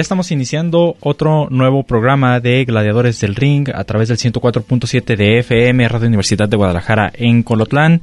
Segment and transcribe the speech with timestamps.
[0.00, 5.40] Ya estamos iniciando otro nuevo programa de Gladiadores del Ring a través del 104.7 de
[5.40, 8.00] FM, Radio Universidad de Guadalajara en Colotlán.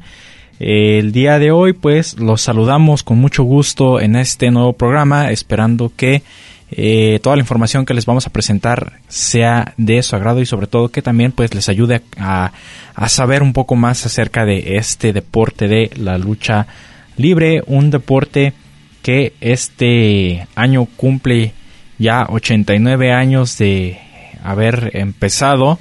[0.59, 5.91] El día de hoy, pues, los saludamos con mucho gusto en este nuevo programa, esperando
[5.95, 6.21] que
[6.69, 10.67] eh, toda la información que les vamos a presentar sea de su agrado y sobre
[10.67, 12.51] todo que también pues les ayude a,
[12.93, 16.67] a saber un poco más acerca de este deporte de la lucha
[17.15, 18.53] libre, un deporte
[19.01, 21.53] que este año cumple
[21.97, 23.99] ya 89 años de
[24.43, 25.79] haber empezado,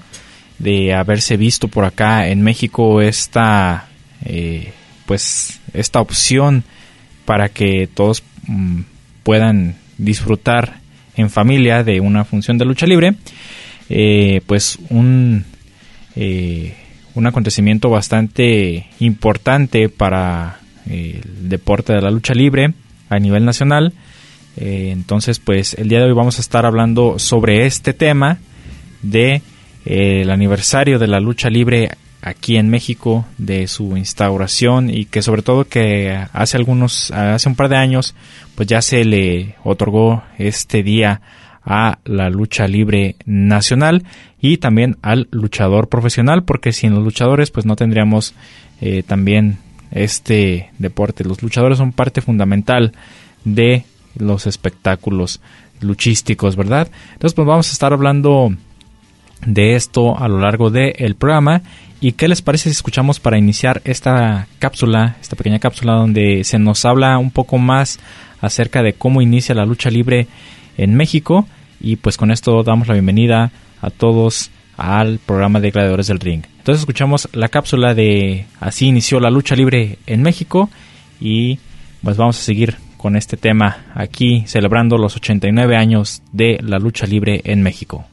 [0.59, 3.89] de haberse visto por acá en México esta,
[4.25, 4.73] eh,
[5.07, 6.65] pues, esta opción
[7.25, 8.81] para que todos mm,
[9.23, 10.81] puedan disfrutar
[11.17, 13.15] en familia de una función de lucha libre,
[13.89, 15.45] eh, pues un,
[16.15, 16.75] eh,
[17.15, 22.73] un acontecimiento bastante importante para el deporte de la lucha libre
[23.09, 23.93] a nivel nacional
[24.57, 28.39] eh, entonces, pues el día de hoy vamos a estar hablando sobre este tema
[29.03, 29.43] de
[29.85, 31.91] eh, el aniversario de la lucha libre
[32.23, 37.55] aquí en México, de su instauración y que sobre todo que hace algunos, hace un
[37.55, 38.15] par de años,
[38.55, 41.21] pues ya se le otorgó este día
[41.65, 44.05] a la lucha libre nacional
[44.41, 48.35] y también al luchador profesional, porque sin los luchadores pues no tendríamos
[48.81, 49.59] eh, también
[49.91, 51.25] este deporte.
[51.25, 52.93] Los luchadores son parte fundamental
[53.45, 53.85] de
[54.19, 55.41] los espectáculos
[55.81, 56.89] luchísticos, ¿verdad?
[57.13, 58.55] Entonces, pues vamos a estar hablando
[59.45, 61.63] de esto a lo largo del programa.
[62.01, 66.59] ¿Y qué les parece si escuchamos para iniciar esta cápsula, esta pequeña cápsula donde se
[66.59, 67.99] nos habla un poco más
[68.41, 70.27] acerca de cómo inicia la lucha libre
[70.77, 71.47] en México?
[71.81, 73.51] Y pues con esto damos la bienvenida
[73.81, 76.45] a todos al programa de Gladiadores del Ring.
[76.59, 80.69] Entonces escuchamos la cápsula de Así inició la lucha libre en México
[81.21, 81.59] y
[82.03, 82.77] pues vamos a seguir
[83.07, 88.05] con este tema aquí celebrando los 89 años de la lucha libre en México.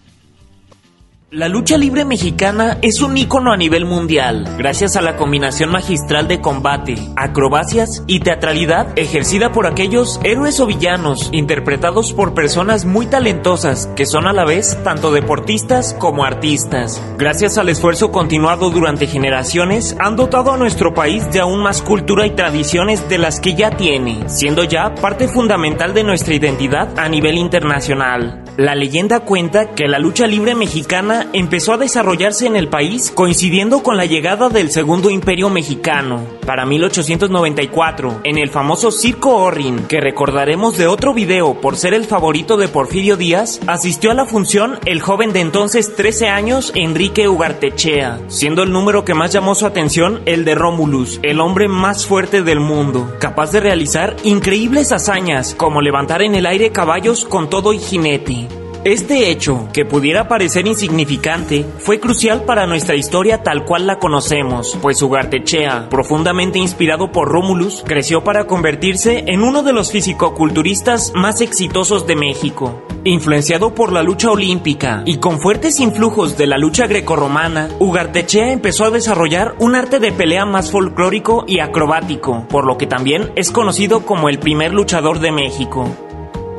[1.34, 6.28] La lucha libre mexicana es un ícono a nivel mundial, gracias a la combinación magistral
[6.28, 13.08] de combate, acrobacias y teatralidad ejercida por aquellos héroes o villanos, interpretados por personas muy
[13.08, 17.02] talentosas, que son a la vez tanto deportistas como artistas.
[17.18, 22.28] Gracias al esfuerzo continuado durante generaciones, han dotado a nuestro país de aún más cultura
[22.28, 27.10] y tradiciones de las que ya tiene, siendo ya parte fundamental de nuestra identidad a
[27.10, 28.43] nivel internacional.
[28.58, 33.82] La leyenda cuenta que la lucha libre mexicana empezó a desarrollarse en el país coincidiendo
[33.82, 40.02] con la llegada del Segundo Imperio Mexicano, para 1894, en el famoso Circo Orrin, que
[40.02, 44.80] recordaremos de otro video por ser el favorito de Porfirio Díaz, asistió a la función
[44.86, 49.66] el joven de entonces 13 años Enrique Ugartechea, siendo el número que más llamó su
[49.66, 55.56] atención el de Romulus, el hombre más fuerte del mundo, capaz de realizar increíbles hazañas
[55.56, 58.63] como levantar en el aire caballos con todo y jinete.
[58.86, 64.78] Este hecho, que pudiera parecer insignificante, fue crucial para nuestra historia tal cual la conocemos,
[64.82, 71.40] pues Ugartechea, profundamente inspirado por Romulus, creció para convertirse en uno de los fisicoculturistas más
[71.40, 72.84] exitosos de México.
[73.06, 78.84] Influenciado por la lucha olímpica y con fuertes influjos de la lucha grecorromana, Ugartechea empezó
[78.84, 83.50] a desarrollar un arte de pelea más folclórico y acrobático, por lo que también es
[83.50, 85.88] conocido como el primer luchador de México.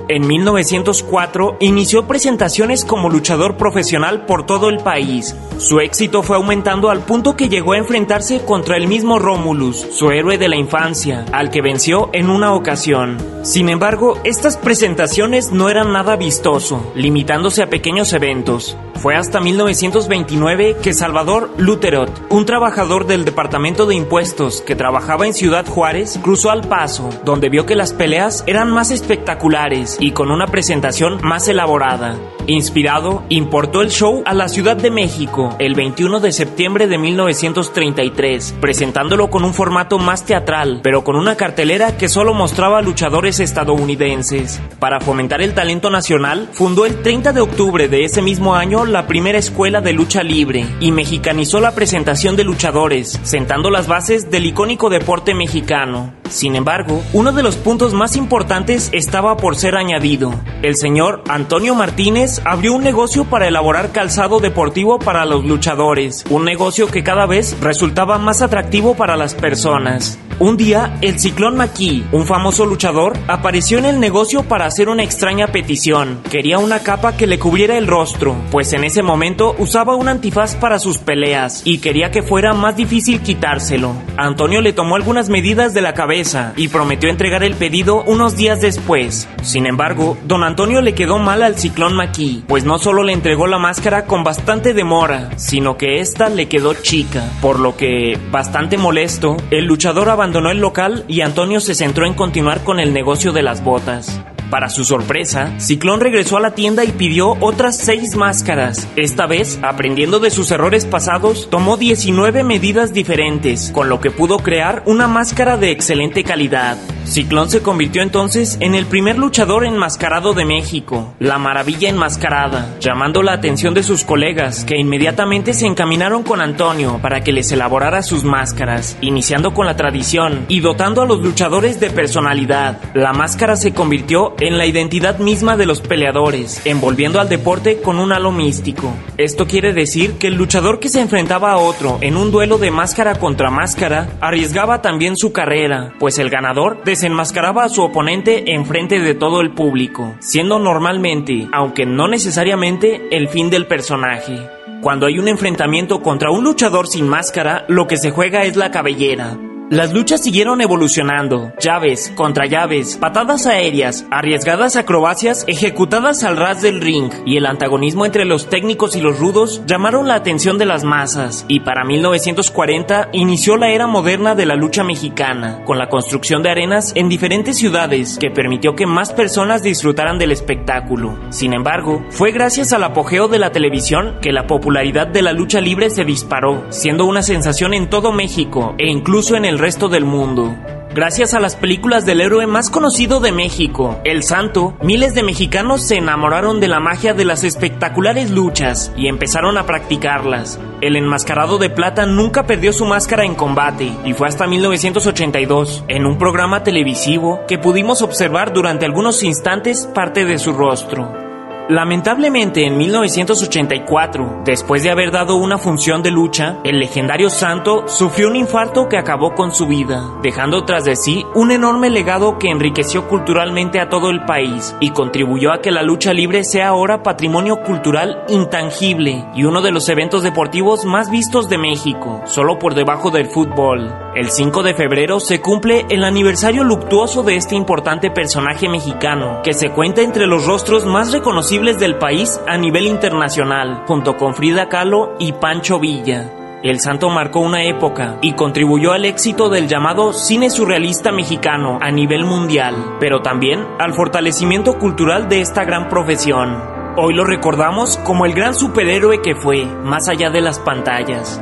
[0.06, 5.35] En 1904 inició presentaciones como luchador profesional por todo el país.
[5.56, 10.11] Su éxito fue aumentando al punto que llegó a enfrentarse contra el mismo Romulus, su
[10.11, 13.17] héroe de la infancia, al que venció en una ocasión.
[13.43, 18.77] Sin embargo, estas presentaciones no eran nada vistoso, limitándose a pequeños eventos.
[18.97, 25.35] Fue hasta 1929 que Salvador Luterot, un trabajador del Departamento de Impuestos que trabajaba en
[25.35, 30.31] Ciudad Juárez, cruzó al paso, donde vio que las peleas eran más espectaculares y con
[30.31, 32.19] una presentación más elaborada.
[32.46, 38.56] Inspirado, importó el show a la Ciudad de México el 21 de septiembre de 1933,
[38.61, 44.61] presentándolo con un formato más teatral, pero con una cartelera que solo mostraba luchadores estadounidenses.
[44.79, 49.06] Para fomentar el talento nacional, fundó el 30 de octubre de ese mismo año la
[49.06, 54.46] primera escuela de lucha libre y mexicanizó la presentación de luchadores, sentando las bases del
[54.46, 56.24] icónico deporte mexicano.
[56.35, 60.35] Sin embargo, uno de los puntos más importantes estaba por ser añadido.
[60.63, 66.45] El señor Antonio Martínez abrió un negocio para elaborar calzado deportivo para los luchadores, un
[66.45, 70.19] negocio que cada vez resultaba más atractivo para las personas.
[70.41, 75.05] Un día, el Ciclón Maquis, un famoso luchador, apareció en el negocio para hacer una
[75.05, 76.21] extraña petición.
[76.29, 80.57] Quería una capa que le cubriera el rostro, pues en ese momento usaba un antifaz
[80.57, 83.95] para sus peleas y quería que fuera más difícil quitárselo.
[84.17, 86.24] Antonio le tomó algunas medidas de la cabeza
[86.56, 89.29] y prometió entregar el pedido unos días después.
[89.43, 93.47] Sin embargo, don Antonio le quedó mal al Ciclón Maquis, pues no solo le entregó
[93.47, 98.79] la máscara con bastante demora, sino que esta le quedó chica, por lo que, bastante
[98.79, 103.32] molesto, el luchador abandonó el local y Antonio se centró en continuar con el negocio
[103.32, 104.20] de las botas.
[104.50, 108.88] Para su sorpresa, Ciclón regresó a la tienda y pidió otras seis máscaras.
[108.96, 114.38] Esta vez, aprendiendo de sus errores pasados, tomó 19 medidas diferentes, con lo que pudo
[114.38, 116.76] crear una máscara de excelente calidad.
[117.05, 123.23] Ciclón se convirtió entonces en el primer luchador enmascarado de México, la maravilla enmascarada, llamando
[123.23, 128.02] la atención de sus colegas, que inmediatamente se encaminaron con Antonio para que les elaborara
[128.02, 132.81] sus máscaras, iniciando con la tradición y dotando a los luchadores de personalidad.
[132.94, 137.99] La máscara se convirtió en la identidad misma de los peleadores, envolviendo al deporte con
[137.99, 138.93] un halo místico.
[139.17, 142.70] Esto quiere decir que el luchador que se enfrentaba a otro en un duelo de
[142.70, 148.67] máscara contra máscara arriesgaba también su carrera, pues el ganador desenmascaraba a su oponente en
[148.67, 154.46] frente de todo el público, siendo normalmente, aunque no necesariamente, el fin del personaje.
[154.82, 158.70] Cuando hay un enfrentamiento contra un luchador sin máscara, lo que se juega es la
[158.70, 159.38] cabellera,
[159.71, 166.83] las luchas siguieron evolucionando, llaves, contra llaves, patadas aéreas, arriesgadas acrobacias ejecutadas al ras del
[166.83, 170.85] ring, y el antagonismo entre los técnicos y los rudos llamaron la atención de las
[170.85, 176.43] masas, y para 1940 inició la era moderna de la lucha mexicana, con la construcción
[176.43, 181.19] de arenas en diferentes ciudades que permitió que más personas disfrutaran del espectáculo.
[181.31, 185.63] Sin embargo, fue gracias al apogeo de la televisión que la popularidad de la lucha
[185.63, 190.05] libre se disparó, siendo una sensación en todo México e incluso en el resto del
[190.05, 190.55] mundo.
[190.95, 195.89] Gracias a las películas del héroe más conocido de México, El Santo, miles de mexicanos
[195.89, 200.61] se enamoraron de la magia de las espectaculares luchas y empezaron a practicarlas.
[200.83, 206.05] El enmascarado de plata nunca perdió su máscara en combate y fue hasta 1982, en
[206.05, 211.24] un programa televisivo, que pudimos observar durante algunos instantes parte de su rostro.
[211.69, 218.29] Lamentablemente en 1984, después de haber dado una función de lucha, el legendario santo sufrió
[218.29, 222.51] un infarto que acabó con su vida, dejando tras de sí un enorme legado que
[222.51, 227.03] enriqueció culturalmente a todo el país y contribuyó a que la lucha libre sea ahora
[227.03, 232.75] patrimonio cultural intangible y uno de los eventos deportivos más vistos de México, solo por
[232.75, 233.91] debajo del fútbol.
[234.15, 239.55] El 5 de febrero se cumple el aniversario luctuoso de este importante personaje mexicano, que
[239.55, 244.69] se cuenta entre los rostros más reconocidos del país a nivel internacional, junto con Frida
[244.69, 246.29] Kahlo y Pancho Villa.
[246.65, 251.93] El santo marcó una época y contribuyó al éxito del llamado cine surrealista mexicano a
[251.93, 256.61] nivel mundial, pero también al fortalecimiento cultural de esta gran profesión.
[256.96, 261.41] Hoy lo recordamos como el gran superhéroe que fue, más allá de las pantallas.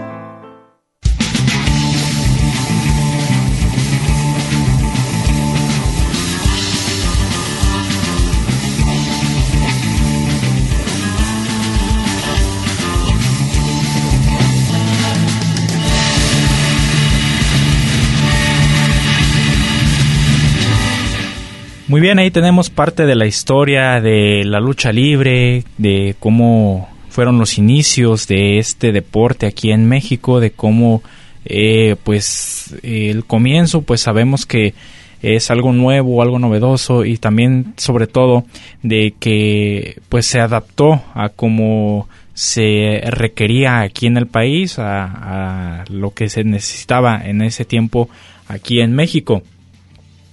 [21.92, 27.38] Muy bien, ahí tenemos parte de la historia de la lucha libre, de cómo fueron
[27.38, 31.02] los inicios de este deporte aquí en México, de cómo,
[31.44, 34.72] eh, pues, el comienzo, pues sabemos que
[35.20, 38.46] es algo nuevo, algo novedoso y también sobre todo
[38.82, 46.12] de que pues se adaptó a como se requería aquí en el país, a, lo
[46.12, 48.08] que se necesitaba en ese tiempo
[48.49, 49.42] aquí en México.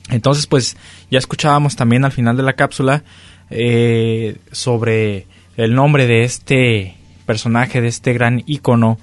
[0.09, 0.77] Entonces pues
[1.09, 3.03] ya escuchábamos también al final de la cápsula
[3.49, 5.25] eh, sobre
[5.57, 8.97] el nombre de este personaje, de este gran ícono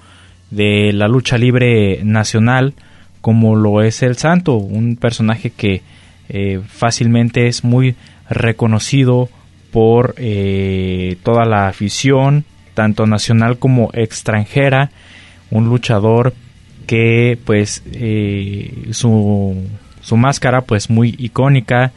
[0.49, 2.73] de la lucha libre nacional,
[3.21, 5.81] como lo es el Santo, un personaje que
[6.29, 7.95] eh, fácilmente es muy
[8.29, 9.29] reconocido
[9.71, 14.91] por eh, toda la afición, tanto nacional como extranjera,
[15.51, 16.33] un luchador
[16.85, 19.55] que pues eh, su,
[20.07, 21.91] su, máscara pues muy icónica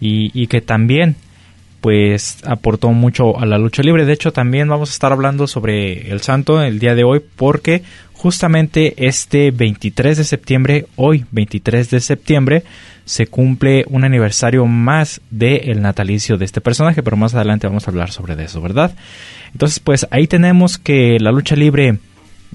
[0.00, 1.16] y, y que también
[1.80, 4.04] pues aportó mucho a la lucha libre.
[4.04, 7.82] De hecho, también vamos a estar hablando sobre el santo el día de hoy porque
[8.12, 12.64] justamente este 23 de septiembre, hoy 23 de septiembre,
[13.06, 17.90] se cumple un aniversario más del natalicio de este personaje, pero más adelante vamos a
[17.90, 18.94] hablar sobre eso, ¿verdad?
[19.52, 21.98] Entonces, pues ahí tenemos que la lucha libre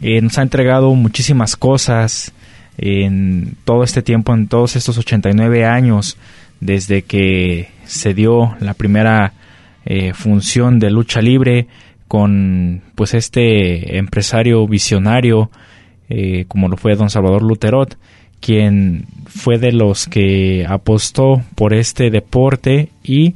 [0.02, 2.32] eh, nos ha entregado muchísimas cosas
[2.78, 6.18] en todo este tiempo, en todos estos 89 años
[6.60, 9.34] desde que se dio la primera
[9.86, 11.68] eh, función de lucha libre
[12.08, 15.50] con pues este empresario visionario
[16.10, 17.98] eh, como lo fue don Salvador Luterot
[18.40, 23.36] quien fue de los que apostó por este deporte y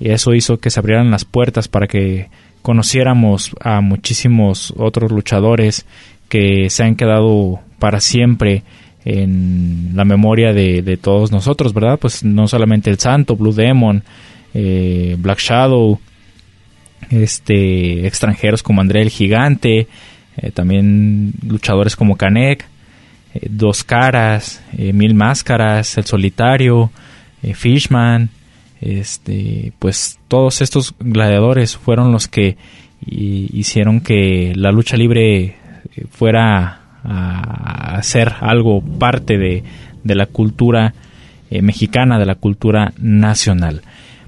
[0.00, 2.28] eso hizo que se abrieran las puertas para que
[2.62, 5.86] conociéramos a muchísimos otros luchadores
[6.28, 8.62] que se han quedado para siempre
[9.08, 11.98] en la memoria de, todos nosotros, ¿verdad?
[11.98, 14.02] Pues no solamente el Santo, Blue Demon,
[14.52, 15.98] eh, Black Shadow,
[17.08, 19.88] este, extranjeros como André el Gigante,
[20.36, 22.66] eh, también luchadores como Kanek,
[23.32, 26.90] eh, Dos Caras, Mil Máscaras, El Solitario,
[27.54, 28.28] Fishman,
[28.82, 32.58] este, pues todos estos gladiadores fueron los que
[33.06, 35.56] hicieron que la lucha libre
[36.10, 39.64] fuera a hacer algo parte de,
[40.04, 40.94] la cultura
[41.50, 43.82] eh, mexicana, de la cultura nacional.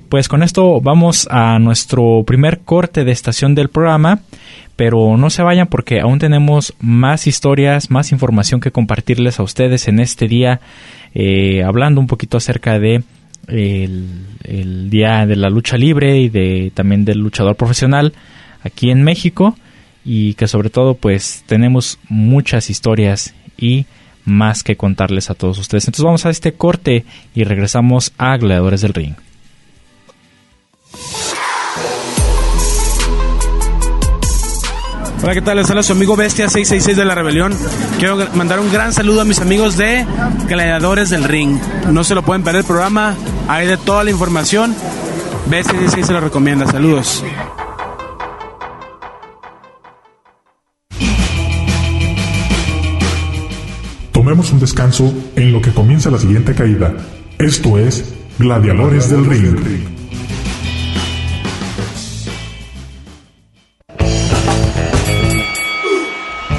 [0.08, 4.20] Pues con esto vamos a nuestro primer corte de estación del programa,
[4.76, 9.88] pero no se vayan porque aún tenemos más historias, más información que compartirles a ustedes
[9.88, 10.60] en este día,
[11.14, 13.04] eh, hablando un poquito acerca de
[13.46, 18.12] el, día de la lucha libre y de también del luchador profesional
[18.62, 19.54] aquí en México
[20.04, 23.86] y que sobre todo pues tenemos muchas historias y
[24.24, 25.84] más que contarles a todos ustedes.
[25.84, 27.04] Entonces vamos a este corte
[27.34, 29.14] y regresamos a Gladiadores del Ring.
[35.22, 35.58] Hola, ¿qué tal?
[35.58, 37.54] Les habla su amigo Bestia 666 de la Rebelión.
[37.98, 40.06] Quiero mandar un gran saludo a mis amigos de
[40.48, 41.58] Gladiadores del Ring.
[41.90, 43.14] No se lo pueden perder el programa,
[43.46, 44.74] hay de toda la información.
[45.46, 46.66] Bestia 666 se lo recomienda.
[46.66, 47.22] Saludos.
[54.30, 56.94] Tomemos un descanso en lo que comienza la siguiente caída.
[57.36, 59.58] Esto es Gladiadores del Ring.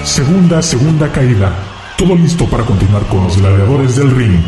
[0.04, 1.56] Segunda, segunda caída.
[1.98, 4.42] Todo listo para continuar con los gladiadores del ring.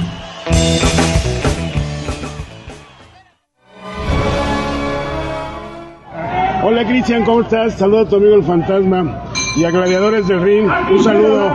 [6.62, 7.76] Hola Cristian, ¿cómo estás?
[7.76, 9.24] Saludo a tu amigo el fantasma
[9.56, 10.70] y a Gladiadores del Ring.
[10.92, 11.54] Un saludo.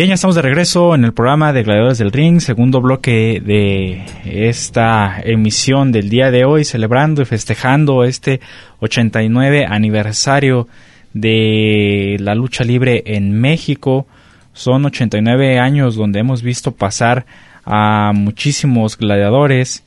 [0.00, 4.02] Bien, ya estamos de regreso en el programa de Gladiadores del Ring, segundo bloque de
[4.24, 8.40] esta emisión del día de hoy, celebrando y festejando este
[8.78, 10.68] 89 aniversario
[11.12, 14.06] de la lucha libre en México.
[14.54, 17.26] Son 89 años donde hemos visto pasar
[17.66, 19.84] a muchísimos gladiadores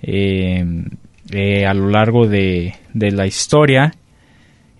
[0.00, 0.64] eh,
[1.32, 3.92] eh, a lo largo de, de la historia,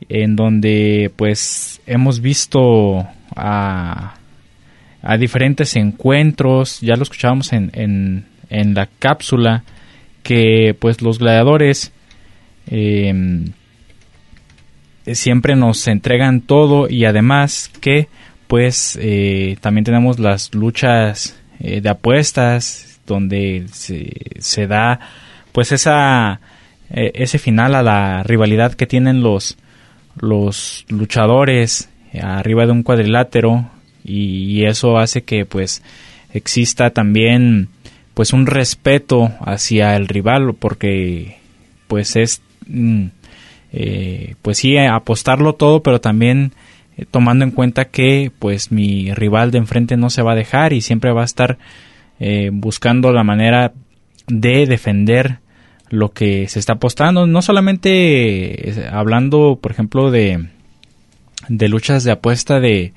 [0.08, 4.14] en donde pues hemos visto a
[5.06, 7.70] a diferentes encuentros, ya lo escuchábamos en,
[8.50, 9.62] en, la cápsula,
[10.24, 11.92] que pues los gladiadores
[12.66, 13.52] em,
[15.06, 18.08] siempre nos entregan todo y además que
[18.48, 24.98] pues eh, también tenemos las luchas eh, de apuestas donde se, se da
[25.52, 26.40] pues esa
[26.90, 29.56] eh, ese final a la rivalidad que tienen los
[30.16, 33.70] los luchadores arriba de un cuadrilátero
[34.06, 35.82] y, eso hace que pues
[36.32, 37.68] exista también
[38.14, 41.36] pues un respeto hacia el rival porque
[41.88, 43.06] pues es mm,
[43.72, 46.52] eh, pues sí apostarlo todo pero también
[46.96, 50.72] eh, tomando en cuenta que pues mi rival de enfrente no se va a dejar
[50.72, 51.58] y siempre va a estar
[52.20, 53.72] eh, buscando la manera
[54.28, 55.38] de defender
[55.90, 57.26] lo que se está apostando.
[57.26, 60.46] No solamente hablando por ejemplo de
[61.48, 62.92] de luchas de apuesta de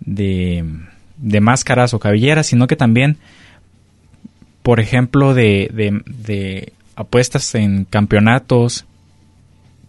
[0.00, 0.64] de,
[1.16, 3.18] de máscaras o cabelleras sino que también
[4.62, 8.84] por ejemplo de, de, apuestas en campeonatos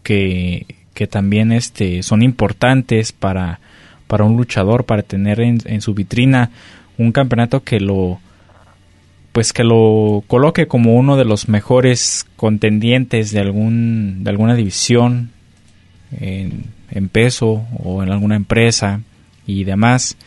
[0.04, 3.60] que, que también este, son importantes para,
[4.08, 6.52] para un luchador, para tener en, su vitrina
[6.98, 8.20] un campeonato que lo
[9.34, 15.32] pues que lo coloque como uno de los mejores contendientes de algún de alguna división
[16.12, 19.02] en peso o en alguna empresa
[19.50, 20.18] y demás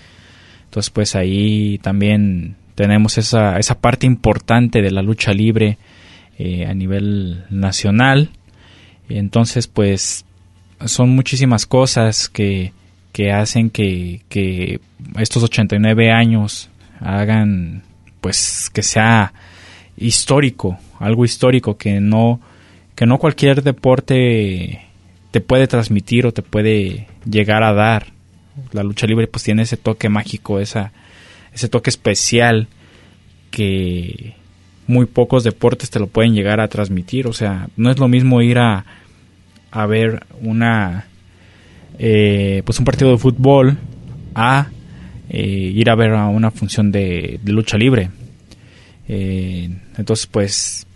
[0.65, 5.79] entonces pues ahí también tenemos esa, esa parte importante de la lucha libre
[6.39, 8.31] eh, a nivel nacional
[9.09, 10.25] entonces pues
[10.87, 12.73] son muchísimas cosas que,
[13.13, 14.81] que hacen que, que
[15.19, 17.83] estos 89 años hagan
[18.21, 19.33] pues que sea
[19.97, 22.41] histórico, algo histórico que no
[22.95, 24.83] que no cualquier deporte
[25.31, 28.13] te puede transmitir o te puede llegar a dar.
[28.73, 30.93] La lucha libre pues tiene ese toque mágico, esa
[31.55, 32.69] ese toque especial
[33.51, 34.35] que
[34.87, 38.43] muy pocos deportes te lo pueden llegar a transmitir, o sea, no es lo mismo
[38.43, 38.85] ir a
[39.71, 41.07] a ver una
[41.99, 43.79] eh, pues un partido de fútbol
[44.35, 44.69] a
[45.31, 48.11] eh, ir a ver a una función de, lucha libre.
[49.09, 50.87] Eh, entonces pues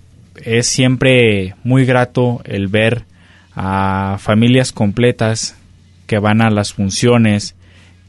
[0.44, 3.04] es siempre muy grato el ver
[3.54, 5.56] a familias completas
[6.06, 7.54] que van a las funciones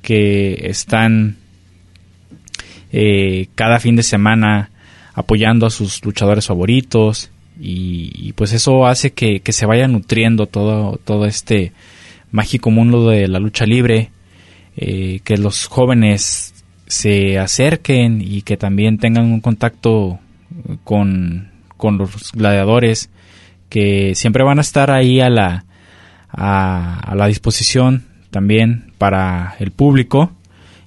[0.01, 1.37] que están
[3.55, 4.71] cada fin de semana
[5.13, 11.25] apoyando a sus luchadores favoritos y, pues eso hace que, se vaya nutriendo todo, todo
[11.25, 11.71] este
[12.31, 14.11] mágico mundo de la lucha libre,
[14.75, 16.53] eh, que los jóvenes
[16.85, 20.19] se acerquen y que también tengan un contacto
[20.83, 23.09] con, los gladiadores
[23.69, 25.65] que siempre van a estar ahí a la,
[26.29, 30.31] a, la disposición también para el público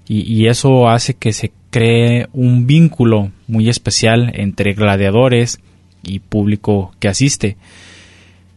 [0.07, 5.61] y, y, eso hace que se cree un vínculo muy especial entre gladiadores
[6.03, 7.57] y público que asiste.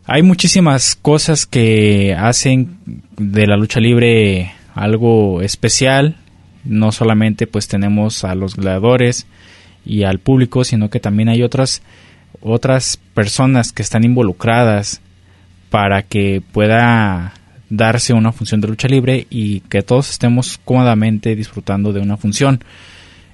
[0.06, 2.78] Hay muchísimas cosas que hacen
[3.18, 6.18] de la lucha libre algo especial.
[6.66, 9.28] No solamente pues tenemos a los gladiadores
[9.86, 11.82] y al público, sino que también hay otras
[12.42, 15.02] otras personas que están involucradas
[15.74, 17.34] para que pueda
[17.68, 22.64] darse una función de lucha libre y que todos estemos cómodamente disfrutando de una función.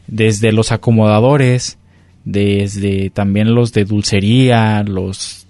[0.08, 1.78] Desde los acomodadores,
[2.24, 5.48] desde también los de dulcería, los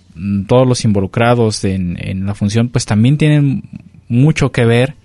[0.48, 3.66] todos los involucrados en, la función, pues también tienen
[4.08, 4.96] mucho que ver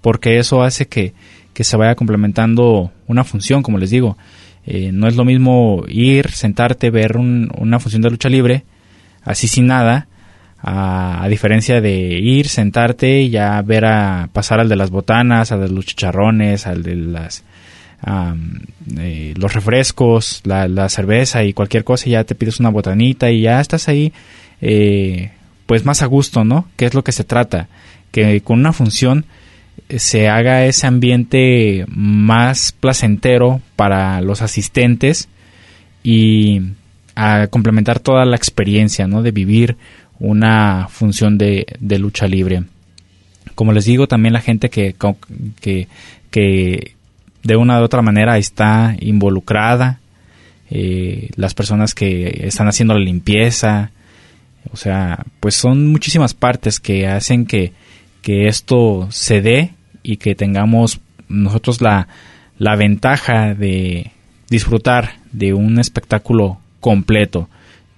[0.00, 1.14] porque eso hace que,
[1.54, 4.18] se vaya complementando una función, como les digo.
[4.66, 8.64] Eh, no es lo mismo ir, sentarte, ver una función de lucha libre,
[9.22, 10.08] así sin nada,
[10.62, 15.52] a, a, diferencia de ir, sentarte y ya ver a pasar al de las botanas,
[15.52, 17.44] al de los chicharrones, al de las
[18.98, 23.42] eh, los refrescos, la, cerveza y cualquier cosa, y ya te pides una botanita y
[23.42, 24.12] ya estás ahí,
[24.60, 25.30] eh,
[25.66, 26.66] pues más a gusto, ¿no?
[26.76, 27.68] Que es lo que se trata,
[28.10, 29.26] que con una función
[29.88, 35.28] eh, se haga ese ambiente más placentero para los asistentes
[36.02, 36.62] y
[37.14, 39.22] a complementar toda la experiencia, ¿no?
[39.22, 39.76] De vivir
[40.20, 42.62] una función de, de lucha libre.
[43.54, 44.94] Como les digo, también la gente que,
[45.60, 45.88] que,
[46.30, 46.94] que
[47.42, 49.98] de una u otra manera está involucrada,
[50.70, 53.90] eh, las personas que están haciendo la limpieza,
[54.72, 57.72] o sea, pues son muchísimas partes que hacen que,
[58.22, 62.08] que esto se dé y que tengamos nosotros la,
[62.58, 64.12] la ventaja de
[64.48, 67.48] disfrutar de un espectáculo completo.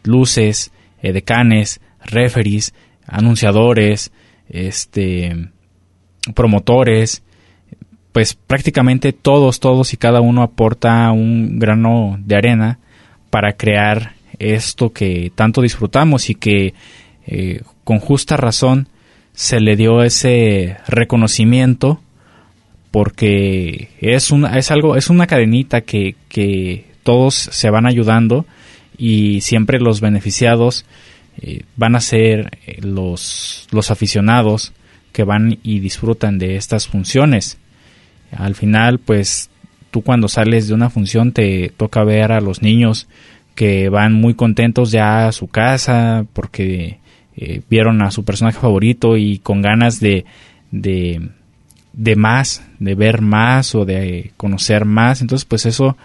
[0.05, 0.71] Luces,
[1.03, 1.81] decanes,
[2.13, 2.75] referees,
[3.07, 4.13] anunciadores,
[4.49, 5.49] este,
[6.35, 7.23] promotores,
[8.13, 12.79] pues prácticamente todos, todos y cada uno aporta un grano de arena
[13.31, 16.75] para crear esto que tanto disfrutamos y que
[17.27, 18.89] eh, con justa razón
[19.33, 22.01] se le dio ese reconocimiento
[22.91, 26.15] porque es una, es algo, es una cadenita que
[27.03, 28.45] todos se van ayudando
[28.99, 30.85] y siempre los beneficiados
[31.41, 34.73] eh, van a ser eh, los, los aficionados
[35.13, 37.59] que van y disfrutan de estas funciones.
[38.31, 39.51] Al final, pues
[39.91, 43.09] tú cuando sales de una función te toca ver a los niños
[43.55, 46.99] que van muy contentos ya a su casa porque
[47.37, 50.25] eh, vieron a su personaje favorito y con ganas de,
[50.71, 51.29] de,
[51.93, 55.21] de más, de ver más o de conocer más.
[55.21, 55.97] Entonces, pues eso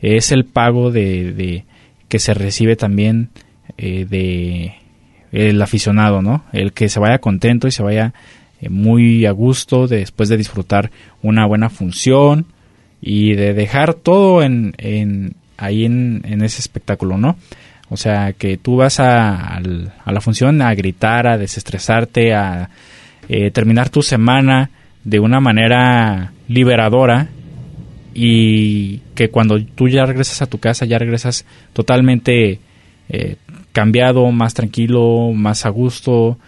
[0.00, 1.64] es el pago de, de
[2.08, 3.30] que se recibe también
[3.78, 4.74] eh, de
[5.32, 6.44] el aficionado, ¿no?
[6.52, 8.14] El que se vaya contento y se vaya
[8.60, 10.90] eh, muy a gusto después de disfrutar
[11.22, 12.46] una buena función
[13.00, 17.36] y de dejar todo en, en ahí en, en, ese espectáculo, ¿no?
[17.88, 19.60] O sea, que tú vas a, a,
[20.12, 22.70] la función a gritar, a desestresarte, a
[23.28, 24.70] eh, terminar tu semana
[25.04, 27.28] de una manera liberadora
[28.12, 32.60] y que cuando tú ya regresas a tu casa ya regresas totalmente
[33.08, 33.36] eh,
[33.76, 36.38] cambiado, más tranquilo, más a gusto,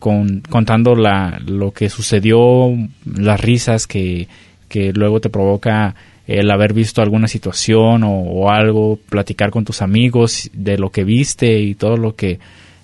[0.00, 4.26] con, contando la, lo que sucedió, las risas que,
[4.68, 5.94] que luego te provoca
[6.26, 11.60] el haber visto alguna situación o, algo, platicar con tus amigos de lo que viste
[11.60, 12.40] y todo lo que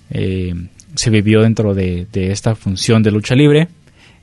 [0.09, 0.53] eh,
[0.95, 3.67] se vivió dentro de, de, esta función de lucha libre.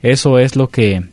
[0.01, 1.03] Eso es lo que,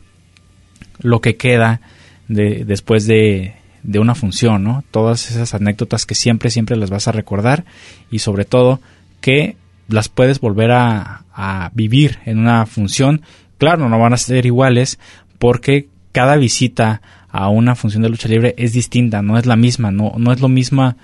[1.01, 1.83] lo que queda
[2.29, 3.53] de, después de,
[3.85, 4.83] de una función, ¿no?
[4.91, 7.65] Todas esas anécdotas que siempre, siempre las vas a recordar
[8.11, 8.81] y sobre todo
[9.21, 9.57] que
[9.89, 13.23] las puedes volver a, a vivir en una función.
[13.59, 14.99] Claro, no van a ser iguales
[15.39, 19.91] porque cada visita a una función de lucha libre es distinta, no es la misma,
[19.91, 20.97] no, no es lo misma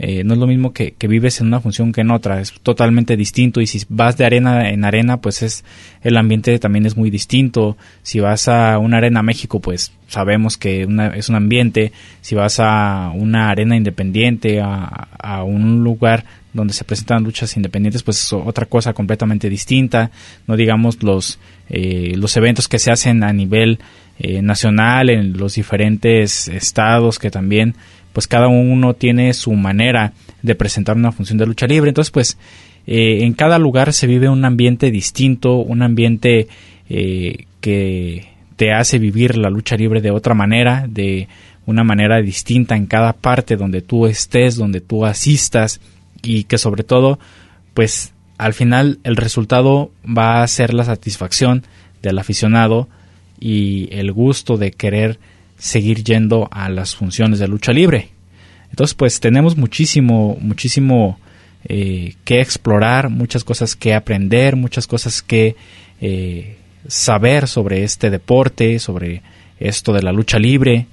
[0.00, 2.52] eh, no es lo mismo que, que, vives en una función que en otra, es
[2.62, 5.64] totalmente distinto y si vas de arena en arena, pues es
[6.02, 7.76] el ambiente también es muy distinto.
[8.04, 11.90] Si vas a una arena México, pues sabemos que una, es un ambiente.
[12.20, 18.02] Si vas a una arena independiente, a, a un lugar donde se presentan luchas independientes,
[18.02, 20.10] pues es otra cosa completamente distinta.
[20.46, 23.78] No digamos los, eh, los eventos que se hacen a nivel
[24.18, 27.74] eh, nacional en los diferentes estados que también
[28.18, 31.90] pues cada uno tiene su manera de presentar una función de lucha libre.
[31.90, 32.36] Entonces, pues
[32.84, 36.48] eh, en cada lugar se vive un ambiente distinto, un ambiente
[36.88, 38.26] eh, que
[38.56, 41.28] te hace vivir la lucha libre de otra manera, de
[41.64, 45.80] una manera distinta en cada parte donde tú estés, donde tú asistas
[46.20, 47.20] y que sobre todo,
[47.72, 51.62] pues al final el resultado va a ser la satisfacción
[52.02, 52.88] del aficionado
[53.38, 55.20] y el gusto de querer
[55.58, 58.10] seguir yendo a las funciones de lucha libre.
[58.70, 61.18] Entonces, pues tenemos muchísimo, muchísimo
[61.64, 65.56] eh, que explorar, muchas cosas que aprender, muchas cosas que
[66.00, 69.22] eh, saber sobre este deporte, sobre
[69.58, 70.86] esto de la lucha libre,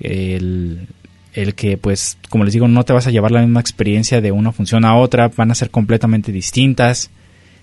[0.00, 0.86] el,
[1.32, 4.32] el, que, pues, como les digo, no te vas a llevar la misma experiencia de
[4.32, 7.10] una función a otra, van a ser completamente distintas.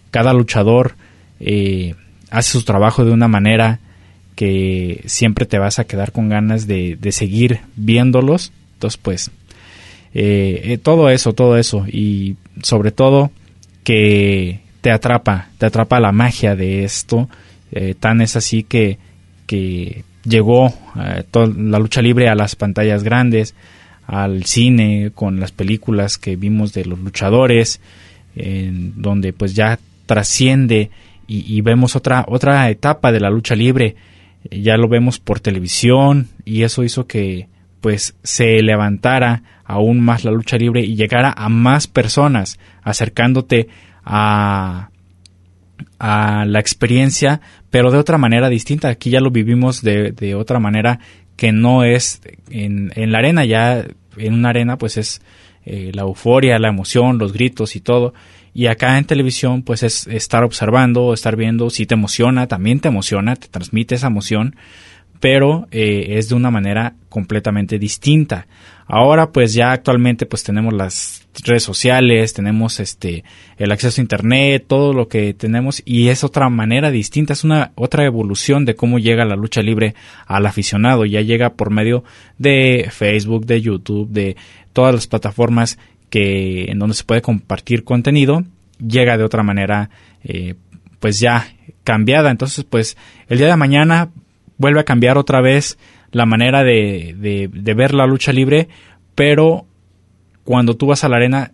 [0.09, 0.95] Cada luchador
[1.39, 1.93] eh,
[2.31, 3.79] hace su trabajo de una manera
[4.39, 8.53] que siempre te vas a quedar con ganas de, de seguir viéndolos.
[8.75, 9.31] Entonces, pues,
[10.13, 11.85] eh, eh, todo eso, todo eso.
[11.85, 13.31] Y sobre todo
[13.83, 17.27] que te atrapa, te atrapa la magia de esto.
[17.73, 18.97] Eh, tan es así que,
[19.45, 23.55] que llegó la lucha libre a las pantallas grandes,
[24.07, 27.81] al cine, con las películas que vimos de los luchadores,
[28.37, 30.91] en donde pues ya trasciende
[31.27, 33.97] y, y, vemos otra, otra etapa de la lucha libre
[34.49, 37.47] ya lo vemos por televisión y eso hizo que
[37.81, 43.67] pues se levantara aún más la lucha libre y llegara a más personas acercándote
[44.03, 44.89] a
[45.97, 48.89] a la experiencia pero de otra manera distinta.
[48.89, 50.99] Aquí ya lo vivimos de, de otra manera
[51.35, 53.45] que no es en, en, la arena.
[53.45, 53.85] Ya
[54.17, 55.21] en una arena pues es
[55.65, 58.13] eh, la euforia la emoción los gritos y todo
[58.59, 62.89] y acá en televisión, pues es estar observando, estar viendo, si te emociona, también te
[62.89, 64.57] emociona, te transmite esa emoción,
[65.21, 68.47] pero eh, es de una manera completamente distinta.
[68.85, 73.23] Ahora, pues ya actualmente, pues tenemos las redes sociales, tenemos este
[73.57, 77.71] el acceso a internet, todo lo que tenemos y es otra manera distinta, es una
[77.75, 79.95] otra evolución de cómo llega la lucha libre
[80.25, 81.05] al aficionado.
[81.05, 82.03] Ya llega por medio
[82.37, 84.35] de Facebook, de YouTube, de
[84.73, 85.77] todas las plataformas
[86.09, 88.43] que en donde se puede compartir contenido
[88.85, 89.89] llega de otra manera
[90.23, 90.55] eh,
[90.99, 91.47] pues ya
[91.83, 94.09] cambiada entonces pues el día de mañana
[94.57, 95.77] vuelve a cambiar otra vez
[96.11, 98.67] la manera de, de, ver la lucha libre
[99.15, 99.65] pero
[100.43, 101.51] cuando tú vas a la arena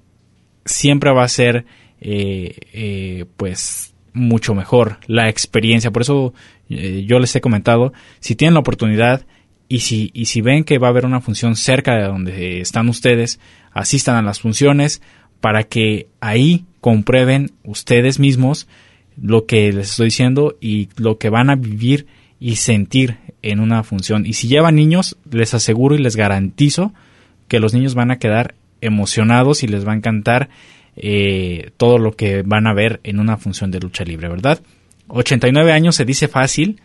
[0.65, 1.65] siempre va a ser
[1.99, 5.91] eh, eh, pues mucho mejor la experiencia.
[5.91, 6.33] Por eso
[6.67, 9.25] yo les he comentado, si tienen la oportunidad
[9.67, 12.87] y si, y si ven que va a haber una función cerca de donde están
[12.89, 13.39] ustedes,
[13.71, 15.01] asistan a las funciones
[15.41, 18.67] para que ahí comprueben ustedes mismos
[19.21, 22.07] lo que les estoy diciendo y lo que van a vivir
[22.39, 24.25] y sentir en una función.
[24.25, 26.93] Y si llevan niños, les aseguro y les garantizo
[27.47, 30.49] que los niños van a quedar emocionados y les va a encantar
[30.95, 34.61] eh, todo lo que van a ver en una función de lucha libre, ¿verdad?
[35.07, 36.81] 89 años se dice fácil,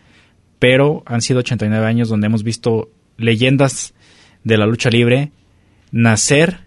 [0.61, 3.95] pero han sido 89 años donde hemos visto leyendas
[4.43, 5.31] de la lucha libre
[5.91, 6.59] nacer,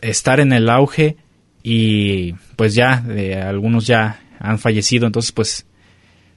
[0.00, 1.14] estar en el auge
[1.62, 3.04] y pues ya,
[3.46, 5.64] algunos ya han fallecido, entonces pues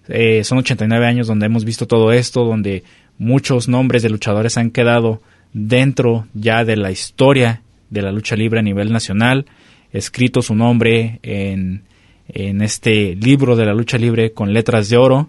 [0.08, 2.84] eh, son 89 años donde hemos visto todo esto, donde
[3.18, 8.60] muchos nombres de luchadores han quedado dentro ya de la historia de la lucha libre
[8.60, 9.48] a nivel nacional,
[9.92, 11.86] escrito su nombre en,
[12.28, 15.28] en este libro de la lucha libre con letras de oro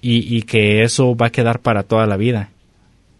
[0.00, 2.50] y, y que eso va a quedar para toda la vida,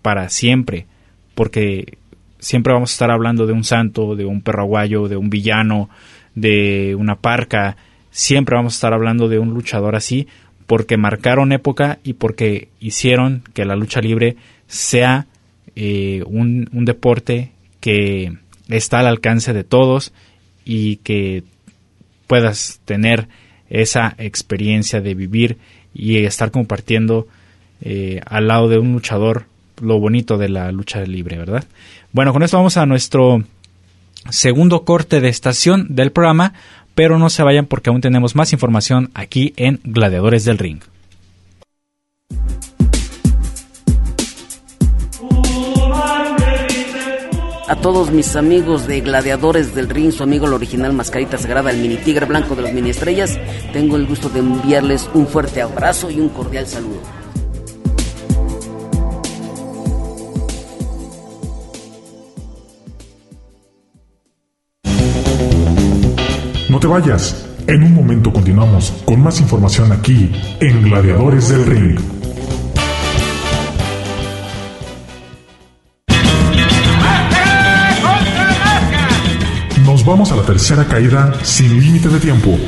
[0.02, 0.86] para siempre,
[1.34, 1.98] porque
[2.38, 5.90] siempre vamos a estar hablando de un santo, de un perraguayo, de un villano,
[6.34, 7.76] de una parca,
[8.10, 10.28] siempre vamos a estar hablando de un luchador así,
[10.66, 14.36] porque marcaron época y porque hicieron que la lucha libre
[14.66, 15.26] sea
[15.76, 18.36] eh, un deporte que
[18.68, 20.12] está al alcance de todos
[20.64, 21.42] y que
[22.26, 23.28] puedas tener
[23.70, 25.58] esa experiencia de vivir
[25.98, 27.28] y estar compartiendo
[27.82, 29.44] eh, al lado de un luchador
[29.82, 31.64] lo bonito de la lucha libre, ¿verdad?
[32.12, 33.42] Bueno, con esto vamos a nuestro
[34.30, 36.54] segundo corte de estación del programa
[36.98, 40.80] pero no se vayan porque aún tenemos más información aquí en Gladiadores del Ring.
[47.68, 51.76] A todos mis amigos de Gladiadores del Ring, su amigo el original Mascarita Sagrada, el
[51.76, 53.38] mini tigre blanco de las mini estrellas,
[53.74, 57.02] tengo el gusto de enviarles un fuerte abrazo y un cordial saludo.
[66.70, 67.44] No te vayas.
[67.66, 72.17] En un momento continuamos con más información aquí en Gladiadores del Ring.
[80.08, 82.58] Vamos a la tercera caída sin límite de tiempo,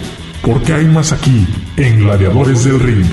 [0.42, 1.46] porque hay más aquí
[1.79, 3.07] en Gladiadores del Ring.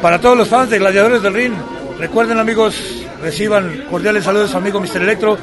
[0.00, 1.52] Para todos los fans de Gladiadores del Ring,
[1.98, 5.02] recuerden amigos Reciban cordiales saludos su amigo Mr.
[5.02, 5.36] Electro.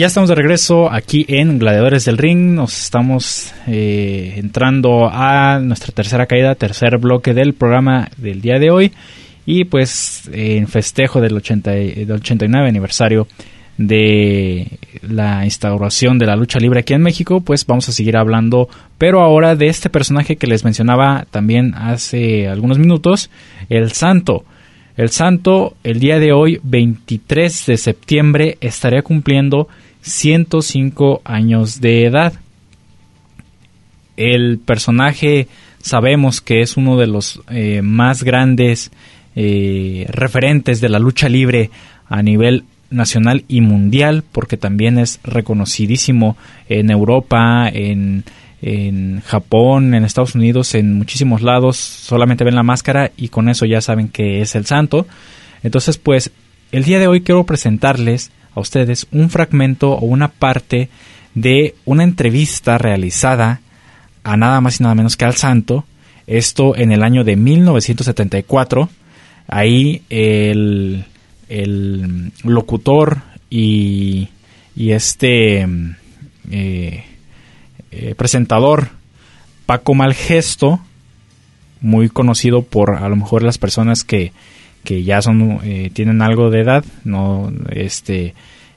[0.00, 2.54] Ya estamos de regreso aquí en Gladiadores del Ring.
[2.54, 8.70] Nos estamos eh, entrando a nuestra tercera caída, tercer bloque del programa del día de
[8.70, 8.92] hoy.
[9.44, 13.28] Y pues en festejo del, 80, del 89 aniversario
[13.76, 18.70] de la instauración de la lucha libre aquí en México, pues vamos a seguir hablando,
[18.96, 23.28] pero ahora de este personaje que les mencionaba también hace algunos minutos,
[23.68, 24.46] el Santo.
[24.96, 29.66] El santo, el día de hoy, 23 de septiembre, estaría cumpliendo
[30.02, 32.34] 105 años de edad.
[34.16, 35.48] El personaje
[35.80, 38.90] sabemos que es uno de los eh, más grandes
[39.36, 41.70] eh, referentes de la lucha libre
[42.08, 46.36] a nivel nacional y mundial, porque también es reconocidísimo
[46.68, 48.24] en Europa, en
[48.62, 53.64] en Japón, en Estados Unidos, en muchísimos lados, solamente ven la máscara y con eso
[53.64, 55.06] ya saben que es el santo.
[55.62, 56.30] Entonces, pues,
[56.72, 60.88] el día de hoy quiero presentarles a ustedes un fragmento o una parte
[61.34, 63.60] de una entrevista realizada
[64.24, 65.84] a nada más y nada menos que al santo,
[66.26, 68.88] esto en el año de 1974.
[69.48, 71.04] Ahí el,
[71.48, 74.28] el locutor y,
[74.76, 75.66] y este...
[76.50, 77.04] Eh,
[77.92, 78.90] eh, presentador
[79.66, 80.80] Paco Malgesto,
[81.80, 84.32] muy conocido por a lo mejor las personas que,
[84.84, 88.34] que ya son eh, tienen algo de edad, no este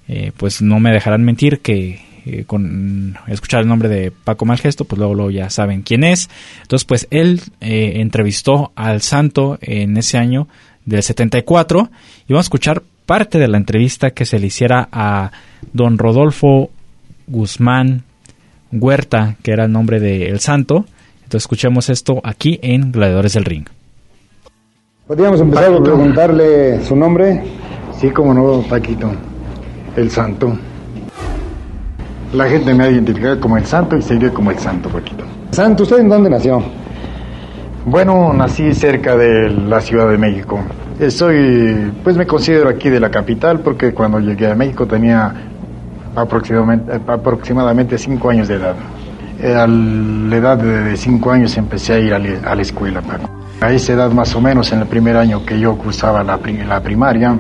[0.08, 2.14] eh, pues no me dejarán mentir que
[2.48, 6.30] con escuchar el nombre de Paco Malgesto, pues luego, luego ya saben quién es.
[6.62, 10.48] Entonces, pues él entrevistó al santo en ese año
[10.86, 11.90] del 74
[12.26, 15.32] y vamos a escuchar parte de la entrevista que se le hiciera a
[15.74, 16.70] don Rodolfo
[17.28, 18.04] Guzmán
[18.72, 20.86] Huerta, que era el nombre del santo.
[21.18, 23.66] Entonces escuchemos esto aquí en Gladiadores del Ring.
[25.08, 27.44] Podríamos empezar por preguntarle su nombre.
[28.00, 29.12] Sí, como no, Paquito,
[29.98, 30.56] el santo.
[32.34, 35.26] La gente me ha identificado como el santo y seguiré como el santo, Paquito.
[35.52, 36.64] Santo, ¿usted en dónde nació?
[37.86, 40.62] Bueno, nací cerca de la Ciudad de México.
[41.10, 45.34] Soy, pues me considero aquí de la capital porque cuando llegué a México tenía
[46.16, 48.76] aproximadamente, aproximadamente cinco años de edad.
[49.44, 53.02] A la edad de cinco años empecé a ir a, la escuela.
[53.60, 56.82] A esa edad más o menos, en el primer año que yo cursaba la, la
[56.82, 57.38] primaria,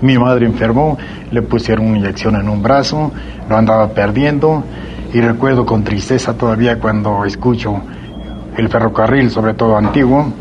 [0.00, 0.96] mi madre enfermó,
[1.30, 3.12] le pusieron una inyección en un brazo,
[3.50, 4.64] lo andaba perdiendo
[5.12, 7.82] y recuerdo con tristeza todavía cuando escucho
[8.56, 10.32] el ferrocarril, sobre todo antiguo,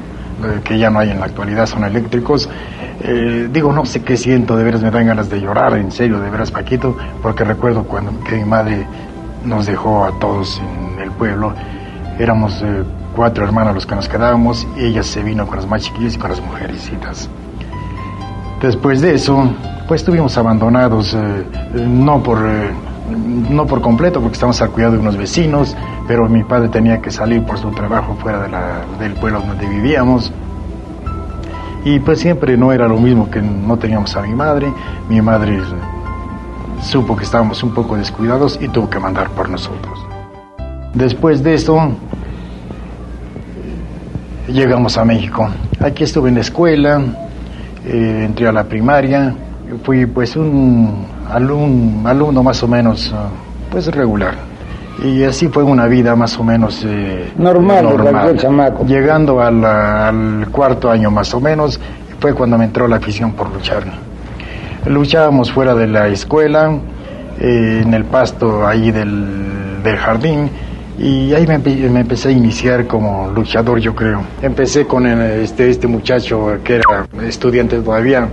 [0.46, 2.50] eh, que ya no hay en la actualidad, son eléctricos.
[3.02, 6.20] Eh, digo, no sé qué siento, de veras me dan ganas de llorar, en serio,
[6.20, 8.86] de veras Paquito, porque recuerdo cuando que mi madre
[9.48, 11.54] nos dejó a todos en el pueblo,
[12.20, 12.84] éramos eh,
[13.16, 16.18] cuatro hermanos los que nos quedábamos y ella se vino con los más chiquillos y
[16.18, 17.30] con las mujercitas.
[18.62, 19.50] Después de eso,
[19.88, 21.16] pues estuvimos abandonados,
[21.76, 22.40] no por
[23.10, 25.76] no por completo porque estamos al cuidado de unos vecinos,
[26.08, 29.68] pero mi padre tenía que salir por su trabajo fuera de la, del pueblo donde
[29.68, 30.32] vivíamos.
[31.86, 34.72] Y pues siempre no era lo mismo que no teníamos a mi madre.
[35.10, 35.62] Mi madre
[36.82, 40.00] supo que estábamos un poco descuidados y tuvo que mandar por nosotros.
[40.94, 41.92] Después de esto,
[44.48, 45.50] llegamos a México.
[45.80, 47.02] Aquí estuve en la escuela,
[47.86, 49.36] eh, entré a la primaria,
[49.84, 53.30] fui pues un alumno, alumno más o menos ah,
[53.70, 54.36] pues regular.
[55.04, 58.36] Y así fue una vida más o menos eh, normal, normal.
[58.38, 58.84] chamaco.
[58.86, 61.80] Llegando al, cuarto año más o menos,
[62.20, 63.84] fue cuando me entró la afición por luchar.
[64.90, 66.80] Luchábamos fuera de la escuela,
[67.40, 70.50] eh, en el pasto ahí del, del jardín,
[70.98, 74.22] y ahí me, me, empecé a iniciar como luchador, yo creo.
[74.42, 78.28] Empecé con este, este muchacho que era estudiante todavía, eh,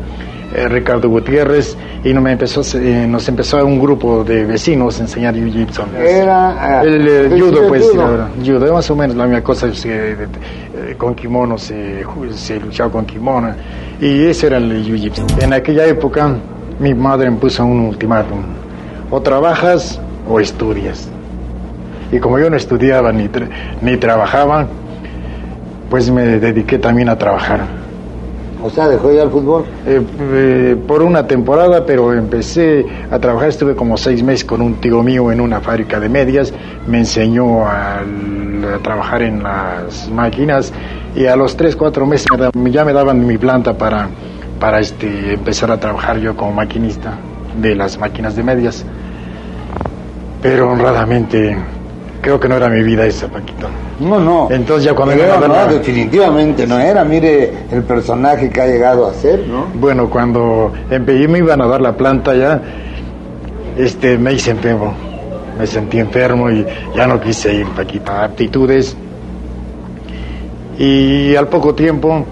[0.54, 5.82] Ricardo Gutiérrez y nos empezó, eh, nos empezó un grupo de vecinos a enseñar jiu-jitsu.
[5.98, 8.72] Era ah, el, judo, pues, judo.
[8.72, 10.16] más o menos la misma cosa, eh,
[10.96, 13.52] con kimono se, se luchaba con kimono
[14.00, 15.42] y ese era el jiu-jitsu.
[15.42, 16.36] En aquella época
[16.78, 18.42] mi madre me puso un ultimátum,
[19.10, 21.08] o trabajas o estudias.
[22.12, 23.28] Y como yo no estudiaba ni,
[23.82, 24.68] ni trabajaba,
[25.90, 27.83] pues me dediqué también a trabajar
[28.64, 29.66] o sea, dejó ya el fútbol.
[29.86, 30.00] Eh,
[30.32, 35.02] eh, por una temporada, pero empecé a trabajar, estuve como seis meses con un tío
[35.02, 36.50] mío en una fábrica de medias,
[36.86, 38.00] me enseñó a,
[38.82, 40.72] trabajar en las máquinas
[41.14, 42.26] y a los tres, cuatro meses
[42.70, 44.08] ya me daban mi planta para,
[44.58, 47.18] para este, empezar a trabajar yo como maquinista
[47.60, 48.84] de las máquinas de medias.
[50.40, 51.54] Pero honradamente
[52.22, 53.68] creo que no era mi vida esa, Paquito.
[54.00, 54.48] No, no.
[54.50, 55.14] Entonces ya cuando...
[55.16, 57.04] no, definitivamente no era.
[57.04, 59.66] Mire el personaje que ha llegado a ser, ¿no?
[59.74, 62.60] Bueno, cuando empecé me iban a dar la planta ya,
[63.78, 64.94] este, me hice enfermo.
[65.58, 68.10] Me sentí enfermo y ya no quise ir, Paquito.
[68.12, 68.96] Aptitudes.
[70.78, 72.24] Y al poco tiempo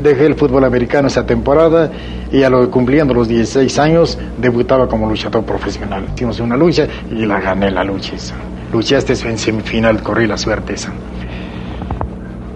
[0.00, 1.90] dejé el fútbol americano esa temporada
[2.30, 6.06] y a lo cumpliendo los 16 años debutaba como luchador profesional.
[6.14, 8.36] Hicimos una lucha y la gané la lucha esa
[8.72, 10.92] luchaste en semifinal, corrí la suerte esa.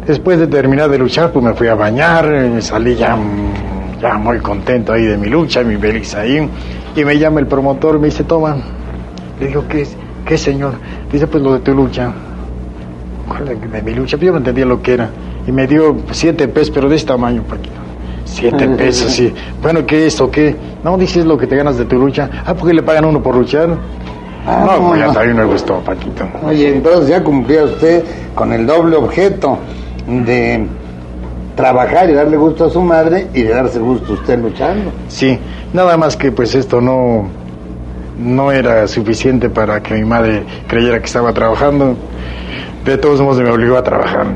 [0.07, 3.16] Después de terminar de luchar, pues me fui a bañar, me salí ya,
[4.01, 6.48] ya muy contento ahí de mi lucha, mi feliz ahí,
[6.96, 8.57] y me llama el promotor, me dice, toma.
[9.38, 9.87] Le digo, ¿qué,
[10.27, 10.75] qué señor?
[11.11, 12.12] Dice, pues lo de tu lucha.
[13.29, 14.16] ¿Cuál de, mi lucha?
[14.16, 15.11] Pues yo no entendía lo que era.
[15.46, 17.77] Y me dio siete pesos, pero de este tamaño, Paquito.
[18.25, 19.33] Siete pesos, sí.
[19.62, 20.57] Bueno, ¿qué es o qué?
[20.83, 22.29] No, dices lo que te ganas de tu lucha.
[22.44, 23.79] Ah, porque le pagan uno por luchar.
[24.46, 26.26] Ah, no, pues ya también me gustó, Paquito.
[26.44, 29.59] Oye, entonces ya cumplía usted con el doble objeto
[30.07, 30.66] de
[31.55, 34.90] trabajar y darle gusto a su madre y de darse gusto a usted luchando.
[35.09, 35.38] Sí,
[35.72, 37.28] nada más que pues esto no,
[38.18, 41.96] no era suficiente para que mi madre creyera que estaba trabajando.
[42.85, 44.26] De todos modos me obligó a trabajar.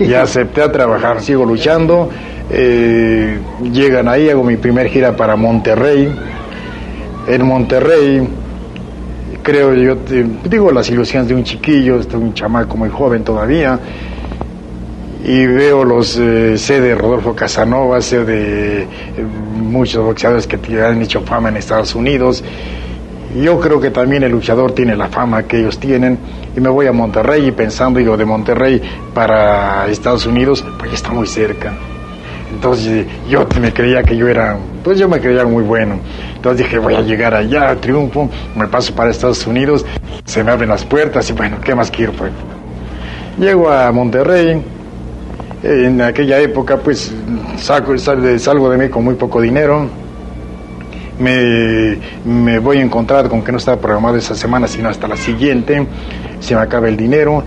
[0.00, 2.08] Y acepté a trabajar, sigo luchando.
[2.50, 3.38] Eh,
[3.72, 6.12] llegan ahí, hago mi primer gira para Monterrey.
[7.28, 8.28] En Monterrey
[9.44, 9.96] creo yo,
[10.44, 13.78] digo las ilusiones de un chiquillo, estoy un chamaco muy joven todavía,
[15.24, 18.86] y veo los, eh, sé de Rodolfo Casanova, sé de eh,
[19.54, 22.42] muchos boxeadores que han hecho fama en Estados Unidos,
[23.40, 26.18] yo creo que también el luchador tiene la fama que ellos tienen.
[26.56, 28.80] Y me voy a Monterrey y pensando, digo, de Monterrey
[29.12, 31.72] para Estados Unidos, pues está muy cerca.
[32.54, 35.98] Entonces yo me creía que yo era Pues yo me creía muy bueno.
[36.36, 39.84] Entonces dije, voy a llegar allá, triunfo, me paso para Estados Unidos,
[40.26, 42.12] se me abren las puertas y bueno, ¿qué más quiero?
[42.12, 42.30] Pues?
[43.38, 44.62] Llego a Monterrey,
[45.62, 47.14] en aquella época pues
[47.56, 49.88] saco, salgo de mí con muy poco dinero,
[51.18, 55.16] me, me, voy a encontrar con que no estaba programado esa semana, sino hasta la
[55.16, 55.86] siguiente,
[56.40, 57.42] se me acaba el dinero.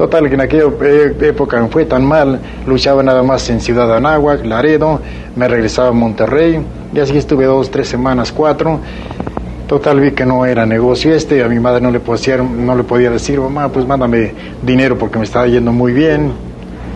[0.00, 0.64] Total, que en aquella
[1.20, 4.98] época me fue tan mal, luchaba nada más en Ciudad Anáhuac, Laredo,
[5.36, 8.80] me regresaba a Monterrey, y así estuve dos, tres semanas, cuatro.
[9.68, 12.82] Total, vi que no era negocio este, a mi madre no le podía, no le
[12.82, 14.32] podía decir, mamá, pues mándame
[14.62, 16.32] dinero porque me estaba yendo muy bien,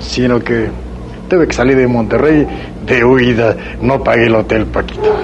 [0.00, 0.70] sino que
[1.28, 2.46] tuve que salir de Monterrey
[2.86, 5.14] de huida, no pagué el hotel, Paquito.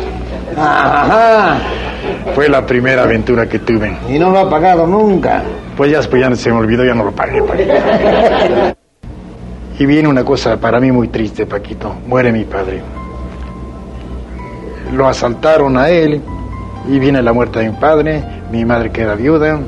[2.35, 3.97] Fue la primera aventura que tuve.
[4.09, 5.43] ¿Y no lo ha pagado nunca?
[5.77, 7.73] Pues ya ya se me olvidó, ya no lo pagué, Paquito.
[9.79, 11.95] y viene una cosa para mí muy triste, Paquito.
[12.07, 12.81] Muere mi padre.
[14.93, 16.21] Lo asaltaron a él
[16.89, 19.61] y viene la muerte de mi padre, mi madre queda viuda,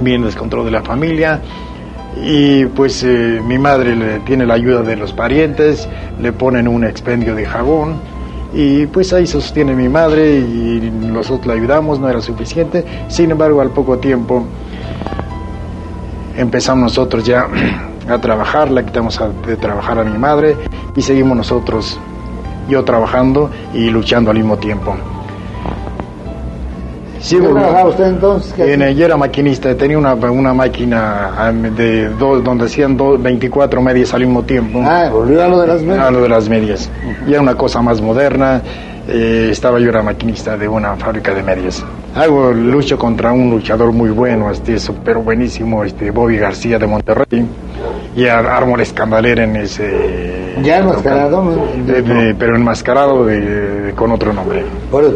[0.00, 1.40] viene el descontrol de la familia
[2.22, 5.88] y pues eh, mi madre le, tiene la ayuda de los parientes,
[6.20, 8.09] le ponen un expendio de jabón
[8.52, 12.84] y pues ahí sostiene mi madre y nosotros la ayudamos, no era suficiente.
[13.08, 14.44] Sin embargo, al poco tiempo
[16.36, 17.46] empezamos nosotros ya
[18.08, 20.56] a trabajar, la quitamos de trabajar a mi madre
[20.96, 21.98] y seguimos nosotros,
[22.68, 24.96] yo trabajando y luchando al mismo tiempo.
[27.20, 28.54] Sí, ¿Qué trabajaba usted entonces?
[28.58, 34.14] En, yo era maquinista, tenía una, una máquina de dos, donde hacían dos, 24 medias
[34.14, 34.82] al mismo tiempo.
[34.82, 36.06] Ah, volvió a lo de las medias.
[36.06, 36.90] A lo de las medias.
[37.26, 38.62] Y era una cosa más moderna.
[39.08, 41.84] Eh, estaba yo era maquinista de una fábrica de medias.
[42.14, 47.46] Hago lucho contra un luchador muy bueno, este súper buenísimo, este Bobby García de Monterrey.
[48.16, 51.42] Y armo la escandalera en ese ¿Ya enmascarado?
[52.38, 54.64] pero enmascarado de, con otro nombre.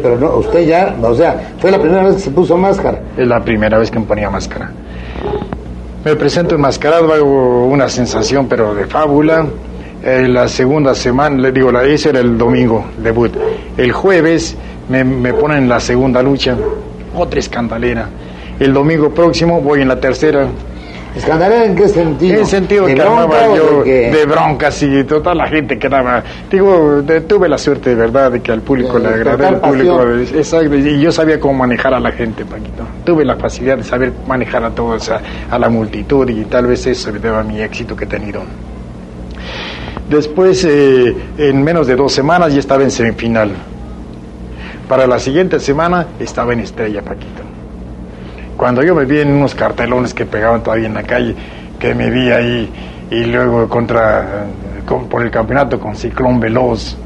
[0.02, 3.00] pero no, usted ya, o sea, fue la primera vez que se puso máscara.
[3.16, 4.70] Es la primera vez que me ponía máscara.
[6.04, 9.46] Me presento enmascarado, hago una sensación, pero de fábula.
[10.02, 13.32] Eh, la segunda semana, le digo, la, ese era el domingo, debut.
[13.78, 14.54] El jueves
[14.90, 16.56] me, me ponen la segunda lucha,
[17.16, 18.08] otra escandalera.
[18.60, 20.46] El domingo próximo voy en la tercera,
[21.16, 22.40] ¿Escandalera en qué sentido?
[22.40, 26.24] En sentido que armaba yo de, broncas y toda la gente que daba.
[26.50, 30.02] Digo, tuve la suerte de verdad de que al público le agradé, al público.
[30.34, 32.84] Exacto, y yo sabía cómo manejar a la gente, Paquito.
[33.04, 37.12] Tuve la facilidad de saber manejar a todos, a, la multitud, y tal vez eso
[37.12, 38.42] me deba mi éxito que he tenido.
[40.10, 43.52] Después, eh, en menos de dos semanas, ya estaba en semifinal.
[44.88, 47.53] Para la siguiente semana estaba en estrella, Paquito.
[48.64, 51.34] Cuando yo me vi en unos cartelones que pegaban todavía en la calle,
[51.78, 52.70] que me vi ahí
[53.10, 54.46] y luego contra
[55.10, 56.96] por el campeonato con Ciclón Veloz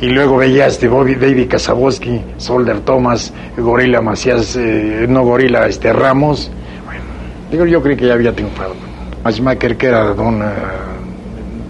[0.00, 5.92] y luego veía este Bobby David Kazaboski, Solder Thomas, Gorila Macías, eh, no Gorila, este
[5.92, 6.52] Ramos.
[7.50, 8.76] Digo, yo creí que ya había triunfado.
[9.24, 10.46] Matchmaker que era don, eh,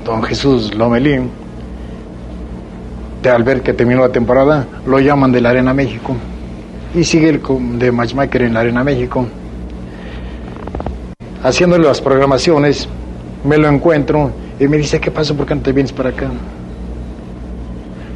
[0.04, 1.30] don Jesús Lomelín,
[3.32, 6.14] al ver que terminó la temporada, lo llaman de la Arena México
[6.94, 7.40] y sigue el
[7.78, 9.26] de Matchmaker en la Arena México.
[11.42, 12.88] Haciéndole las programaciones,
[13.44, 15.34] me lo encuentro y me dice, ¿qué pasa?
[15.34, 16.30] ¿Por qué no te vienes para acá?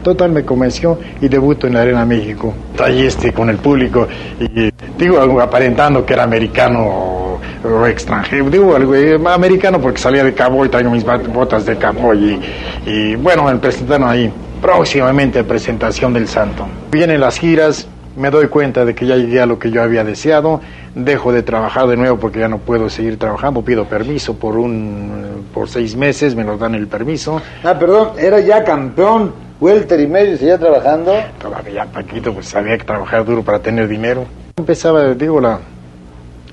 [0.03, 2.55] Total me convenció y debuto en la Arena México.
[2.83, 4.07] Ahí este con el público
[4.39, 6.87] y digo aparentando que era americano
[7.64, 11.76] o, extranjero, digo algo eh, americano porque salía de cabo y traigo mis botas de
[11.76, 12.41] cabo y,
[12.87, 14.33] y bueno, me presentaron ahí.
[14.62, 16.66] Próximamente presentación del Santo.
[16.91, 17.87] Vienen las giras,
[18.19, 20.61] me doy cuenta de que ya llegué a lo que yo había deseado,
[20.95, 25.47] dejo de trabajar de nuevo porque ya no puedo seguir trabajando, pido permiso por un
[25.55, 27.41] por seis meses, me lo dan el permiso.
[27.62, 31.14] Ah, perdón, era ya campeón, welter y medio, seguía trabajando.
[31.41, 34.27] Todavía Paquito, pues sabía que trabajar duro para tener dinero.
[34.57, 35.61] Empezaba, digo, la,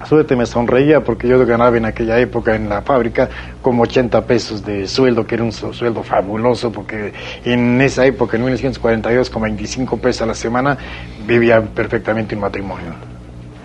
[0.03, 3.29] suerte me sonreía porque yo ganaba en aquella época en la fábrica
[3.61, 8.43] como 80 pesos de sueldo, que era un sueldo fabuloso porque en esa época, en
[8.43, 10.77] 1942, con 25 pesos a la semana,
[11.25, 12.93] vivía perfectamente un matrimonio.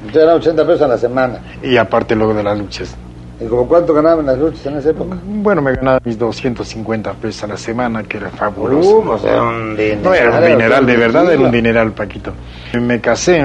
[0.01, 1.41] Entonces eran 80 pesos a la semana.
[1.63, 2.97] Y aparte luego de las luchas.
[3.41, 5.17] ¿Y como cuánto ganaban las luchas en esa época?
[5.25, 8.99] Bueno, me ganaba mis 250 pesos a la semana, que era fabuloso.
[8.99, 10.03] Uh, o sea, un dineral.
[10.03, 12.33] No era un dineral, de verdad era un dineral, Paquito.
[12.79, 13.43] Me casé,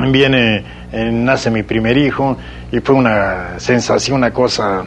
[0.00, 2.36] viene nace mi primer hijo
[2.70, 4.84] y fue una sensación, una cosa,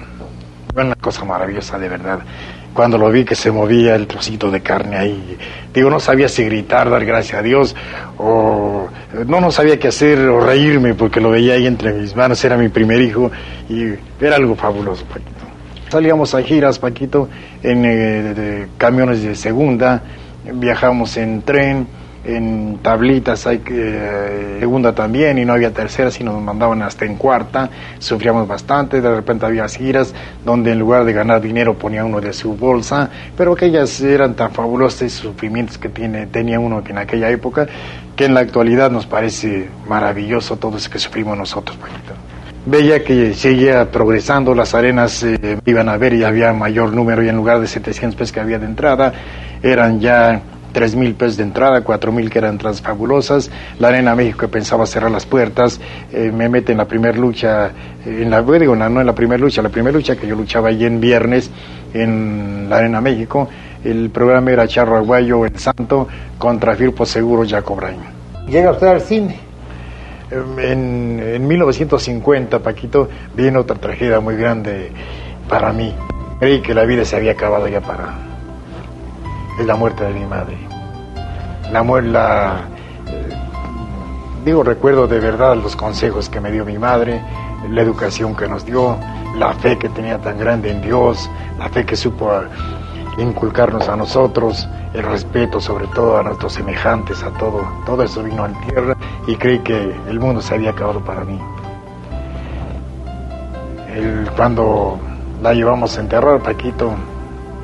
[0.76, 2.20] una cosa maravillosa de verdad.
[2.74, 5.38] Cuando lo vi que se movía el trocito de carne ahí,
[5.74, 7.74] digo, no sabía si gritar, dar gracias a Dios,
[8.18, 8.90] o
[9.28, 12.58] no, no sabía qué hacer, o reírme, porque lo veía ahí entre mis manos, era
[12.58, 13.32] mi primer hijo,
[13.70, 15.32] y era algo fabuloso, Paquito.
[15.88, 17.30] Salíamos a giras, Paquito,
[17.64, 20.02] en eh, camiones de segunda,
[20.44, 21.88] viajamos en tren,
[22.26, 27.06] en tablitas, hay que, eh, segunda también, y no había tercera, sino nos mandaban hasta
[27.06, 27.70] en cuarta,
[28.00, 30.14] sufríamos bastante, de repente había giras
[30.44, 34.52] donde en lugar de ganar dinero ponía uno de su bolsa, pero aquellas eran tan
[34.52, 37.68] fabulosas sufrimientos que tiene, tenía uno en aquella época,
[38.16, 42.14] que en la actualidad nos parece maravilloso todo eso que sufrimos nosotros, Paquito.
[42.68, 47.30] Veía que seguía progresando, las arenas eh, iban a ver y había mayor número y
[47.30, 49.14] en lugar de 700 pesos que había de entrada,
[49.62, 50.42] eran ya
[50.76, 53.50] tres mil pesos de entrada, cuatro mil que eran entradas fabulosas.
[53.80, 55.80] La Arena México que pensaba cerrar las puertas,
[56.12, 57.68] eh, me mete en la primera lucha,
[58.06, 60.68] eh, en la, digo, no en la primera lucha, la primera lucha que yo luchaba
[60.68, 61.50] allí en viernes
[61.94, 63.48] en la Arena México.
[63.86, 68.12] El programa era Charro Aguayo, El Santo, contra Firpo Seguro, Jacob Braño.
[68.46, 69.40] ¿Llega usted al cine?
[70.30, 74.92] En, en 1950, Paquito, viene otra tragedia muy grande
[75.48, 75.96] para mí.
[76.42, 78.14] Creí que la vida se había acabado ya para,
[79.58, 80.65] es la muerte de mi madre.
[81.72, 82.68] La la,
[83.08, 83.30] eh,
[84.46, 87.22] digo, recuerdo de verdad los consejos que me dio mi madre,
[87.70, 88.98] la educación que nos dio,
[89.38, 92.32] la fe que tenía tan grande en Dios, la fe que supo
[93.18, 98.44] inculcarnos a nosotros, el respeto sobre todo a nuestros semejantes, a todo, todo eso vino
[98.44, 98.96] a tierra
[99.28, 101.40] y creí que el mundo se había acabado para mí.
[103.94, 105.00] El, cuando
[105.42, 106.92] la llevamos a enterrar, Paquito,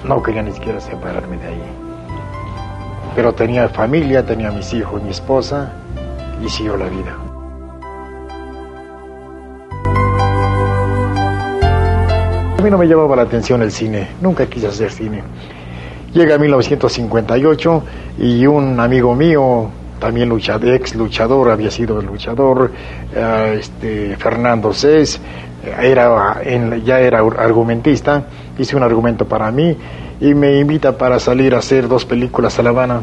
[0.05, 1.80] no quería ni siquiera separarme de ahí
[3.15, 5.71] pero tenía familia, tenía mis hijos, mi esposa
[6.43, 7.17] y siguió la vida.
[12.57, 15.23] A mí no me llamaba la atención el cine, nunca quise hacer cine.
[16.13, 17.83] Llega 1958
[18.19, 22.71] y un amigo mío, también luchador, ex luchador, había sido luchador,
[23.15, 25.19] eh, este, Fernando Cés,
[25.81, 26.41] era,
[26.83, 28.25] ya era argumentista,
[28.57, 29.77] hice un argumento para mí
[30.21, 33.01] y me invita para salir a hacer dos películas a La Habana.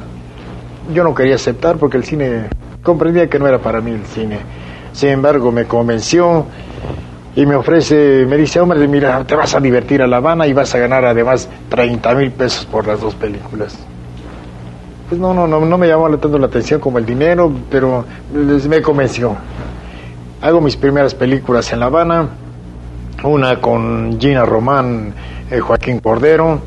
[0.95, 2.49] Yo no quería aceptar porque el cine,
[2.83, 4.39] comprendía que no era para mí el cine.
[4.93, 6.47] Sin embargo, me convenció
[7.35, 10.53] y me ofrece, me dice, hombre, mira, te vas a divertir a La Habana y
[10.53, 13.77] vas a ganar además 30 mil pesos por las dos películas.
[15.09, 18.81] Pues no, no, no, no me llamó tanto la atención como el dinero, pero me
[18.81, 19.37] convenció.
[20.41, 22.29] Hago mis primeras películas en La Habana,
[23.25, 25.13] una con Gina Román,
[25.51, 26.61] eh, Joaquín Cordero,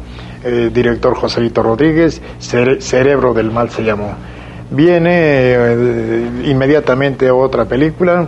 [0.43, 4.15] eh, director Joselito Rodríguez, Cerebro del Mal se llamó.
[4.71, 8.27] Viene eh, inmediatamente otra película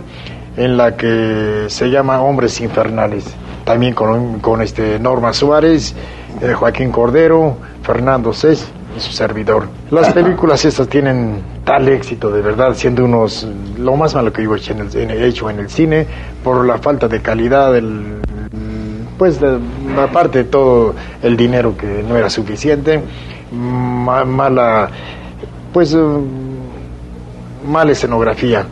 [0.56, 3.24] en la que se llama Hombres Infernales,
[3.64, 5.94] también con, con este Norma Suárez,
[6.40, 9.68] eh, Joaquín Cordero, Fernando Cés y su servidor.
[9.90, 13.48] Las películas estas tienen tal éxito, de verdad, siendo unos
[13.78, 16.06] lo más malo que yo he hecho en el cine
[16.42, 18.20] por la falta de calidad, del
[19.24, 19.40] pues
[19.98, 23.00] aparte de todo el dinero que no era suficiente,
[23.50, 24.90] mala,
[25.72, 25.98] pues eh,
[27.66, 28.66] mala escenografía,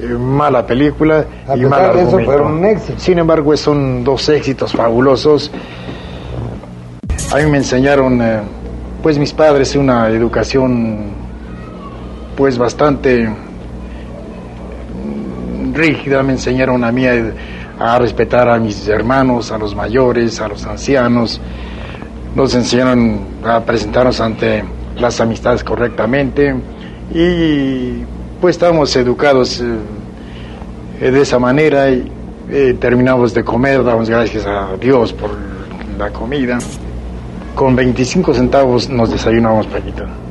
[0.00, 2.98] eh, mala película y mal eso fueron un éxito.
[2.98, 5.50] Sin embargo, son dos éxitos fabulosos.
[7.34, 8.40] A mí me enseñaron, eh,
[9.02, 11.10] pues mis padres, una educación
[12.38, 13.28] pues bastante
[15.74, 17.34] rígida, me enseñaron a mí a
[17.98, 21.40] respetar a mis hermanos, a los mayores, a los ancianos.
[22.34, 24.62] Nos enseñaron a presentarnos ante
[24.96, 26.54] las amistades correctamente
[27.12, 28.04] y
[28.40, 29.62] pues estamos educados
[31.00, 32.10] eh, de esa manera y
[32.50, 35.30] eh, terminamos de comer, damos gracias a Dios por
[35.98, 36.58] la comida.
[37.54, 40.29] Con 25 centavos nos desayunamos, Paquito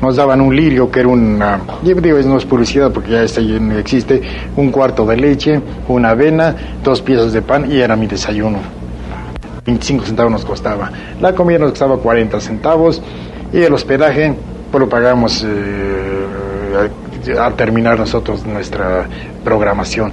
[0.00, 3.78] nos daban un lirio que era una, digo, no es publicidad porque ya este no
[3.78, 4.20] existe,
[4.56, 8.58] un cuarto de leche, una avena, dos piezas de pan y era mi desayuno.
[9.64, 10.90] 25 centavos nos costaba.
[11.20, 13.02] La comida nos costaba 40 centavos
[13.52, 14.34] y el hospedaje
[14.70, 16.88] pues lo pagamos eh,
[17.38, 19.06] a terminar nosotros nuestra
[19.44, 20.12] programación.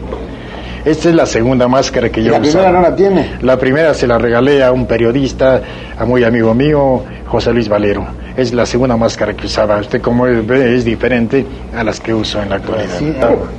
[0.85, 3.37] Esta es la segunda máscara que yo ¿La primera no la tiene?
[3.41, 5.61] La primera se la regalé a un periodista,
[5.97, 7.03] a muy amigo mío,
[7.33, 8.05] José Luis Valero
[8.37, 9.77] es la segunda máscara que usaba.
[9.77, 11.43] Usted como ve es diferente
[11.75, 12.93] a las que uso en la actualidad.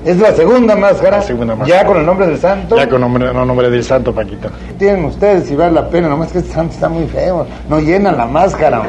[0.04, 1.20] es la segunda máscara.
[1.66, 2.76] Ya con el nombre del santo.
[2.76, 4.48] Ya con el nombre, nombre del santo, Paquito.
[4.78, 7.48] Tienen ustedes si vale la pena, nomás que este santo está muy feo.
[7.68, 8.80] No llena la máscara.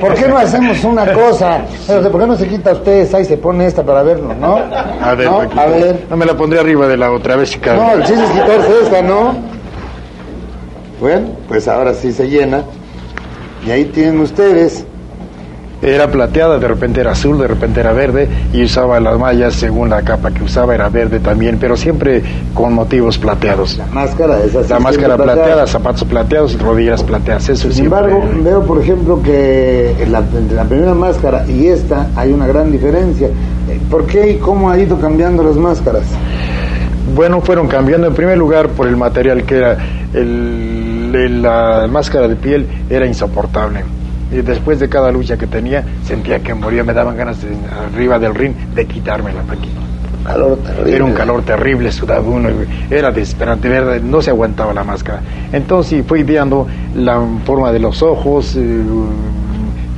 [0.00, 1.60] ¿Por qué no hacemos una cosa?
[1.86, 4.56] ¿Por qué no se quita ustedes ahí se pone esta para verlo, no?
[5.00, 5.42] A ver, ¿No?
[5.42, 6.06] A ver.
[6.10, 7.56] No me la pondré arriba de la otra vez.
[7.64, 9.36] No, el chiste es quitarse esta, ¿no?
[11.00, 12.64] Bueno, pues ahora sí se llena.
[13.68, 14.84] Y ahí tienen ustedes
[15.80, 19.90] era plateada, de repente era azul, de repente era verde y usaba las mallas según
[19.90, 23.78] la capa que usaba era verde también, pero siempre con motivos plateados.
[23.78, 24.70] La máscara es así.
[24.70, 30.18] La máscara plateada, zapatos plateados, rodillas plateadas, eso Sin embargo, veo por ejemplo que la,
[30.18, 33.28] entre la primera máscara y esta hay una gran diferencia.
[33.28, 36.04] Eh, ¿Por qué y cómo ha ido cambiando las máscaras?
[37.14, 39.78] Bueno, fueron cambiando en primer lugar por el material que era
[40.12, 43.84] el- la máscara de piel era insoportable.
[44.30, 47.48] Y después de cada lucha que tenía, sentía que moría, me daban ganas de,
[47.92, 49.42] arriba del ring de quitármela.
[50.24, 50.94] Calor terrible.
[50.94, 52.50] Era un calor terrible, sudaba uno,
[52.90, 54.00] era desesperante, ¿verdad?
[54.02, 55.22] no se aguantaba la máscara.
[55.52, 58.82] Entonces fui ideando la forma de los ojos, eh,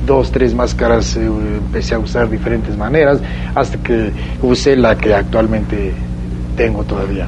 [0.05, 3.19] dos, tres máscaras, eh, empecé a usar diferentes maneras,
[3.55, 5.91] hasta que usé la que actualmente
[6.55, 7.27] tengo todavía.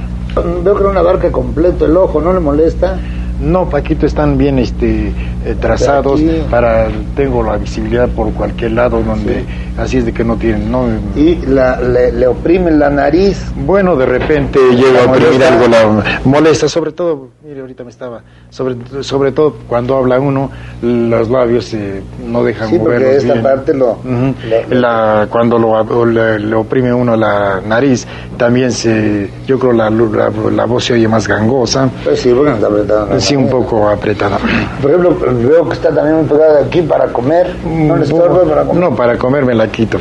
[0.64, 2.98] Veo que era una barca completo el ojo, ¿no le molesta?
[3.44, 5.08] No, Paquito, están bien este,
[5.46, 6.42] eh, trazados Aquí.
[6.50, 9.44] para, tengo la visibilidad por cualquier lado, donde,
[9.78, 10.86] así es de que no tienen, no,
[11.16, 13.52] Y la, le, le oprimen la nariz.
[13.56, 17.30] Bueno, de repente llego a oprimir algo, la molesta, sobre todo,
[17.62, 20.52] ahorita me estaba, sobre, sobre todo cuando habla uno,
[20.82, 23.44] los labios eh, no dejan Sí, porque moverlos esta bien.
[23.44, 24.00] parte lo...
[24.04, 28.06] Lo- La, cuando lo, le, oprime uno la nariz,
[28.38, 33.50] también se, yo creo la, la, la voz se oye más gangosa, Pues sí, un
[33.50, 34.38] poco apretada.
[34.82, 37.56] Por ejemplo, veo que está también muy pegada aquí para comer.
[37.66, 38.84] ¿No le estorba para comer?
[38.84, 39.98] No, para comer me la quito.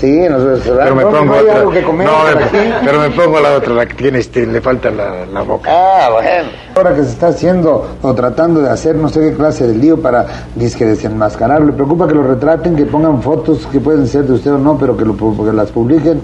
[0.00, 0.94] Sí, en los Pero restaurantes.
[0.94, 1.56] me ¿No pongo hay otra.
[1.58, 4.60] algo que comer No, me- pero me pongo la otra, la que tiene este, le
[4.60, 5.70] falta la, la boca.
[5.72, 6.48] Ah, bueno.
[6.76, 10.00] Ahora que se está haciendo o tratando de hacer no sé qué clase de lío
[10.00, 10.24] para
[10.54, 14.52] disque desenmascarar, ¿le preocupa que lo retraten, que pongan fotos que pueden ser de usted
[14.52, 16.20] o no, pero que, lo, que las publiquen?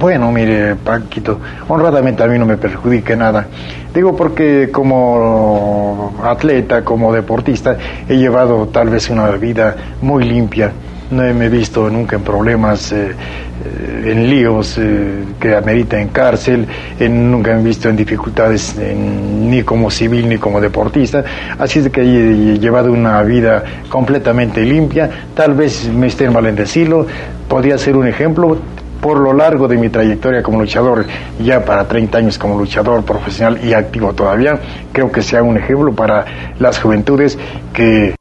[0.00, 1.38] Bueno, mire, Paquito,
[1.68, 3.46] honradamente a mí no me perjudique nada.
[3.92, 7.76] Digo porque como atleta, como deportista,
[8.08, 10.70] he llevado tal vez una vida muy limpia.
[11.10, 16.66] No me he visto nunca en problemas, eh, eh, en líos eh, que cárcel,
[17.00, 21.24] en- nunca me he visto en dificultades en- ni como civil ni como deportista.
[21.58, 25.10] Así que he, he llevado una vida completamente limpia.
[25.34, 27.06] Tal vez me estén mal en decirlo,
[27.48, 28.56] podría ser un ejemplo
[29.00, 31.06] por lo largo de mi trayectoria como luchador,
[31.42, 34.60] ya para 30 años como luchador profesional y activo todavía,
[34.92, 36.24] creo que sea un ejemplo para
[36.58, 37.38] las juventudes
[37.72, 38.14] que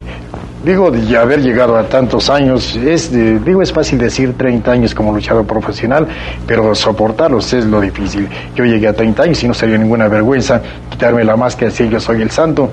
[0.63, 4.93] digo de haber llegado a tantos años es de- digo es fácil decir 30 años
[4.93, 6.07] como luchador profesional
[6.45, 8.27] pero soportarlos es lo difícil.
[8.55, 11.99] Yo llegué a 30 años y no sería ninguna vergüenza quitarme la máscara decir yo
[11.99, 12.69] soy el santo.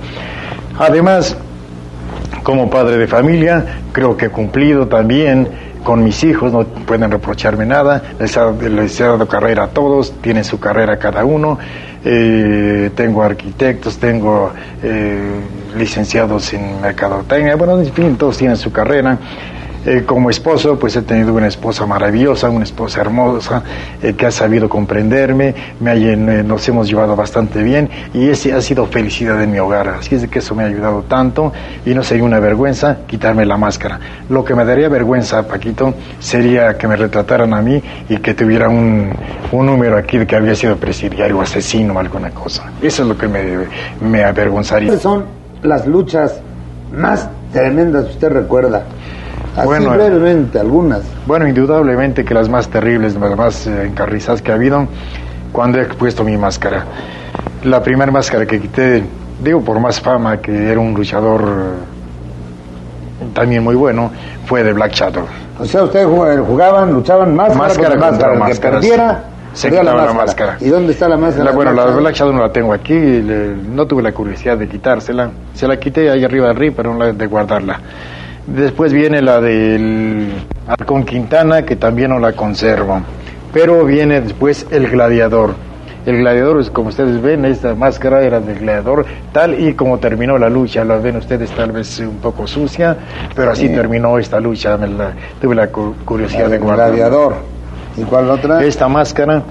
[0.79, 1.37] Además
[2.43, 5.49] como padre de familia, creo que he cumplido también
[5.83, 8.37] con mis hijos, no pueden reprocharme nada, les,
[8.71, 11.59] les he dado carrera a todos, tienen su carrera cada uno,
[12.09, 15.41] eh, tengo arquitectos, tengo eh,
[15.77, 19.19] licenciados en mercadotecnia, bueno, en fin, todos tienen su carrera.
[19.87, 23.63] Eh, como esposo, pues he tenido una esposa maravillosa, una esposa hermosa,
[24.03, 28.53] eh, que ha sabido comprenderme, me ha eh, nos hemos llevado bastante bien y ese
[28.53, 29.91] ha sido felicidad en mi hogar.
[29.91, 31.53] Así es que eso me ha ayudado tanto
[31.85, 34.01] y no sería una vergüenza quitarme la máscara.
[34.29, 38.69] Lo que me daría vergüenza, Paquito, sería que me retrataran a mí y que tuviera
[38.69, 39.13] un,
[39.53, 42.73] un número aquí de que había sido presidiario asesino o alguna cosa.
[42.83, 43.41] Eso es lo que me,
[44.01, 44.89] me avergonzaría.
[44.89, 45.27] ¿Cuáles son
[45.63, 46.41] las luchas
[46.93, 48.85] más tremendas que usted recuerda?
[49.57, 51.03] Así Bueno, brevemente, algunas.
[51.27, 54.87] Bueno, indudablemente que las más terribles, las más eh, encarnizadas que ha habido,
[55.53, 56.85] cuando he puesto mi máscara.
[57.65, 59.03] La primera máscara que quité,
[59.43, 61.43] digo por más fama, que era un luchador
[63.21, 64.11] eh, también muy bueno,
[64.47, 65.25] fue de Black Shadow.
[65.59, 68.37] O sea, ustedes jugaban, jugaban, luchaban máscara, Máscara contra contra máscara.
[68.37, 70.57] Que máscara, perdiera, Se quitaba la máscara.
[70.61, 71.45] ¿Y dónde está la máscara?
[71.47, 72.35] La- bueno, la Black Shadow?
[72.35, 75.31] No la tengo aquí, le- no tuve la curiosidad de quitársela.
[75.55, 77.81] Se la quité ahí arriba del ring, pero no la de guardarla.
[78.47, 80.29] Después viene la del
[80.69, 83.01] Halcón Quintana, que también no la conservo.
[83.53, 85.55] Pero viene después el Gladiador.
[86.05, 90.39] El Gladiador, es como ustedes ven, esta máscara era del Gladiador, tal y como terminó
[90.39, 90.85] la lucha.
[90.85, 92.97] La ven ustedes tal vez un poco sucia,
[93.35, 94.77] pero así terminó esta lucha.
[94.77, 96.95] Me la- tuve la cu- curiosidad de El guardarla.
[96.95, 97.35] gladiador.
[97.97, 98.63] ¿Y cuál otra?
[98.63, 99.43] Esta máscara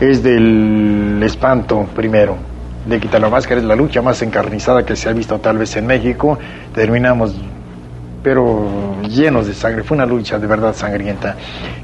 [0.00, 2.36] es del espanto primero.
[2.86, 5.76] De quitar la máscara es la lucha más encarnizada que se ha visto tal vez
[5.76, 6.38] en México.
[6.74, 7.34] Terminamos,
[8.28, 8.68] pero
[9.08, 9.82] llenos de sangre.
[9.82, 11.34] Fue una lucha de verdad sangrienta.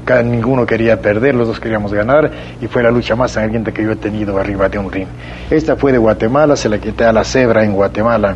[0.05, 2.29] Cada, ninguno quería perder, los dos queríamos ganar
[2.61, 5.07] y fue la lucha más sangrienta que yo he tenido arriba de un ring.
[5.49, 8.35] Esta fue de Guatemala, se la quité a la cebra en Guatemala.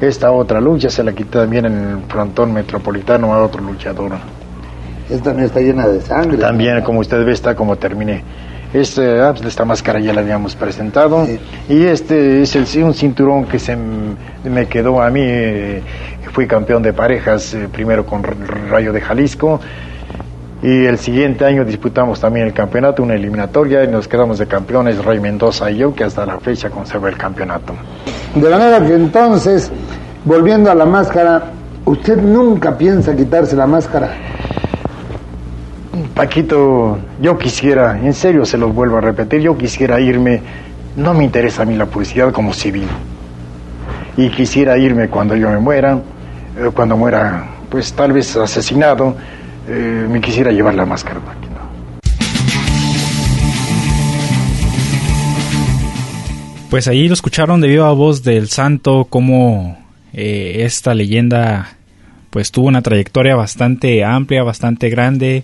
[0.00, 4.10] Esta otra lucha se la quité también en el frontón metropolitano a otro luchador.
[5.08, 6.38] Esta también está llena de sangre.
[6.38, 8.24] También, como usted ve, está como terminé.
[8.74, 11.26] Este, ah, pues, esta máscara ya la habíamos presentado.
[11.68, 15.20] Y este es el, un cinturón que se me quedó a mí.
[15.22, 15.82] Eh,
[16.32, 19.60] fui campeón de parejas, eh, primero con Rayo de Jalisco.
[20.60, 25.04] Y el siguiente año disputamos también el campeonato, una eliminatoria, y nos quedamos de campeones
[25.04, 27.74] Ray Mendoza y yo, que hasta la fecha conserva el campeonato.
[28.34, 29.70] De manera que entonces,
[30.24, 31.52] volviendo a la máscara,
[31.84, 34.33] ¿usted nunca piensa quitarse la máscara?
[36.14, 40.40] Paquito, yo quisiera, en serio se los vuelvo a repetir, yo quisiera irme,
[40.94, 42.86] no me interesa a mí la publicidad como civil.
[44.16, 46.00] Y quisiera irme cuando yo me muera,
[46.56, 49.16] eh, cuando muera, pues tal vez asesinado,
[49.66, 51.54] eh, me quisiera llevar la máscara, Paquito.
[56.70, 59.76] Pues ahí lo escucharon de viva voz del santo, como
[60.12, 61.70] eh, esta leyenda
[62.30, 65.42] pues tuvo una trayectoria bastante amplia, bastante grande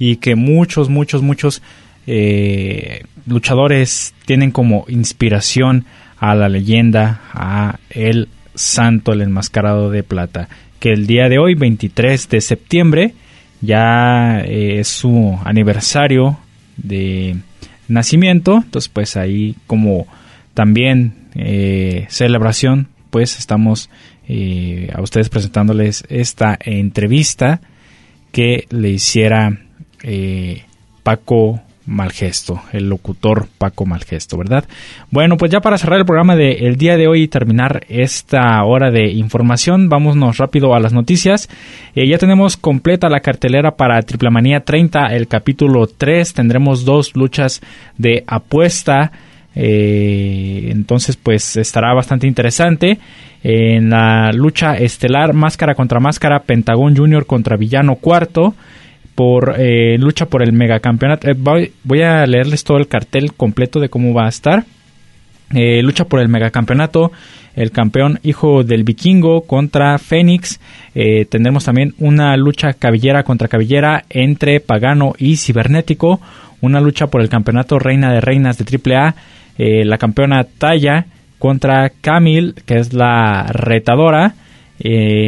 [0.00, 1.62] y que muchos, muchos, muchos
[2.06, 5.84] eh, luchadores tienen como inspiración
[6.18, 10.48] a la leyenda, a el santo, el enmascarado de plata,
[10.80, 13.14] que el día de hoy, 23 de septiembre,
[13.60, 16.38] ya eh, es su aniversario
[16.78, 17.36] de
[17.86, 20.06] nacimiento, entonces pues ahí como
[20.54, 23.90] también eh, celebración, pues estamos
[24.94, 27.60] a ustedes presentándoles esta entrevista
[28.30, 29.58] que le hiciera
[30.02, 30.64] eh,
[31.02, 34.64] Paco Malgesto, el locutor Paco Malgesto, ¿verdad?
[35.10, 38.92] Bueno, pues ya para cerrar el programa del día de hoy y terminar esta hora
[38.92, 41.48] de información, vámonos rápido a las noticias.
[41.96, 46.32] Eh, ya tenemos completa la cartelera para Triple Manía 30, el capítulo 3.
[46.32, 47.60] Tendremos dos luchas
[47.98, 49.10] de apuesta.
[49.56, 52.98] Eh, entonces, pues estará bastante interesante.
[53.42, 58.54] En la lucha estelar, máscara contra máscara, Pentagón Junior contra Villano Cuarto
[59.20, 61.28] por eh, lucha por el megacampeonato.
[61.28, 64.64] Eh, voy, a leerles todo el cartel completo de cómo va a estar.
[65.52, 67.12] Eh, lucha por el megacampeonato,
[67.54, 70.58] el campeón hijo del vikingo contra Fénix.
[70.94, 76.22] tendremos también una lucha cabellera contra cabellera entre Pagano y Cibernético.
[76.62, 79.14] Una lucha por el campeonato Reina de Reinas de AAA.
[79.84, 81.04] la campeona Taya
[81.38, 84.32] contra Camille, que es la retadora.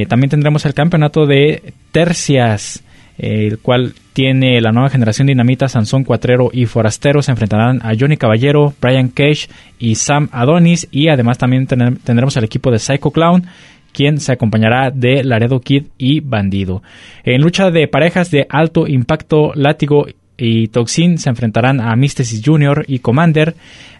[0.09, 2.82] también tendremos el campeonato de tercias
[3.18, 7.22] el cual tiene la nueva generación Dinamita, Sansón Cuatrero y Forastero.
[7.22, 9.48] Se enfrentarán a Johnny Caballero, Brian Cage
[9.78, 10.88] y Sam Adonis.
[10.90, 13.46] Y además también tendremos al equipo de Psycho Clown,
[13.92, 16.82] quien se acompañará de Laredo Kid y Bandido.
[17.24, 20.06] En lucha de parejas de alto impacto, Látigo
[20.36, 22.84] y Toxin se enfrentarán a Mysticis Jr.
[22.88, 23.54] y Commander,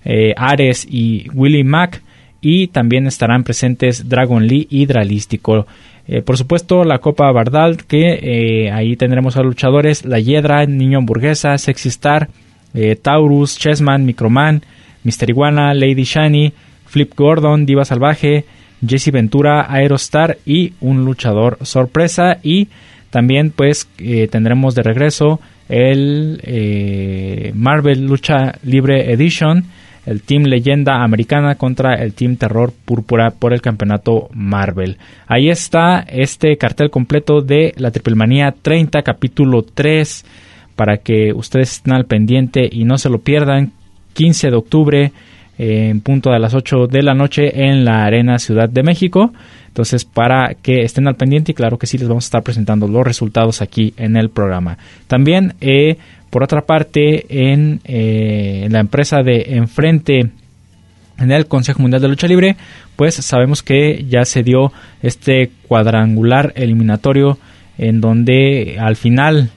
[0.05, 2.03] eh, Ares y Willie Mack.
[2.43, 4.87] Y también estarán presentes Dragon Lee y.
[6.09, 10.99] Eh, por supuesto, la Copa Bardal, que eh, ahí tendremos a luchadores La Hiedra, Niño
[10.99, 12.29] Hamburguesa, Sexy Star,
[12.75, 14.63] eh, Taurus, Chessman, Microman,
[15.05, 16.53] Mister Iguana, Lady Shani,
[16.87, 18.45] Flip Gordon, Diva Salvaje,
[18.85, 22.39] Jesse Ventura, Aerostar y un luchador sorpresa.
[22.43, 22.69] Y
[23.11, 23.89] también pues
[24.31, 29.65] tendremos de regreso el Marvel Lucha Libre Edition
[30.07, 34.99] el Team Leyenda Americana contra el Team Terror Púrpura por el campeonato Marvel.
[35.27, 40.25] Ahí está este cartel completo de la Triple Manía 30, capítulo 3,
[40.77, 43.73] para que ustedes estén al pendiente y no se lo pierdan.
[44.15, 45.13] 15 de octubre
[45.59, 49.33] en punto de las 8 de la noche en la Arena Ciudad de México.
[49.69, 52.89] Entonces, para que estén al pendiente y claro que sí les vamos a estar presentando
[52.89, 54.77] los resultados aquí en el programa.
[55.07, 55.97] También eh,
[56.33, 60.31] por otra parte, en, eh, la empresa de enfrente,
[61.19, 62.57] en el Consejo Mundial de Lucha Libre,
[62.97, 64.73] pues sabemos que ya se dio
[65.03, 67.37] este cuadrangular eliminatorio
[67.77, 69.51] en donde al final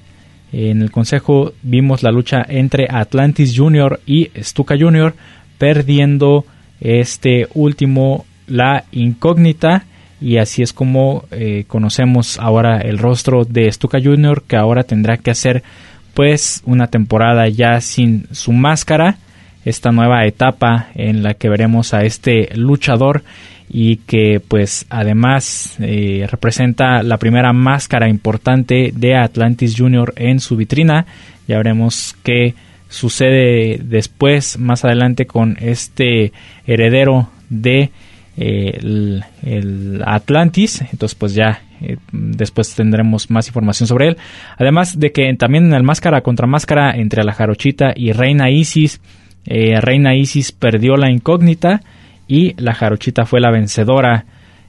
[0.51, 5.15] en el Consejo vimos la lucha entre Atlantis Junior y Stuka Junior,
[5.57, 6.43] perdiendo
[6.81, 9.85] este último la incógnita
[10.19, 15.15] y así es como eh, conocemos ahora el rostro de Stuka Junior que ahora tendrá
[15.15, 15.63] que hacer
[16.65, 19.17] una temporada ya sin su máscara,
[19.65, 23.23] esta nueva etapa en la que veremos a este luchador
[23.69, 30.55] y que pues además eh, representa la primera máscara importante de Atlantis Junior en su
[30.55, 31.05] vitrina.
[31.47, 32.53] Ya veremos qué
[32.89, 36.31] sucede después, más adelante con este
[36.67, 37.89] heredero de
[38.37, 40.81] el, Atlantis.
[40.81, 44.17] Entonces, pues ya eh, después tendremos más información sobre él.
[44.57, 49.01] Además de que también en el máscara contra máscara entre la Jarochita y Reina Isis,
[49.45, 51.81] eh, Reina Isis perdió la incógnita
[52.27, 54.25] y la Jarochita fue la vencedora.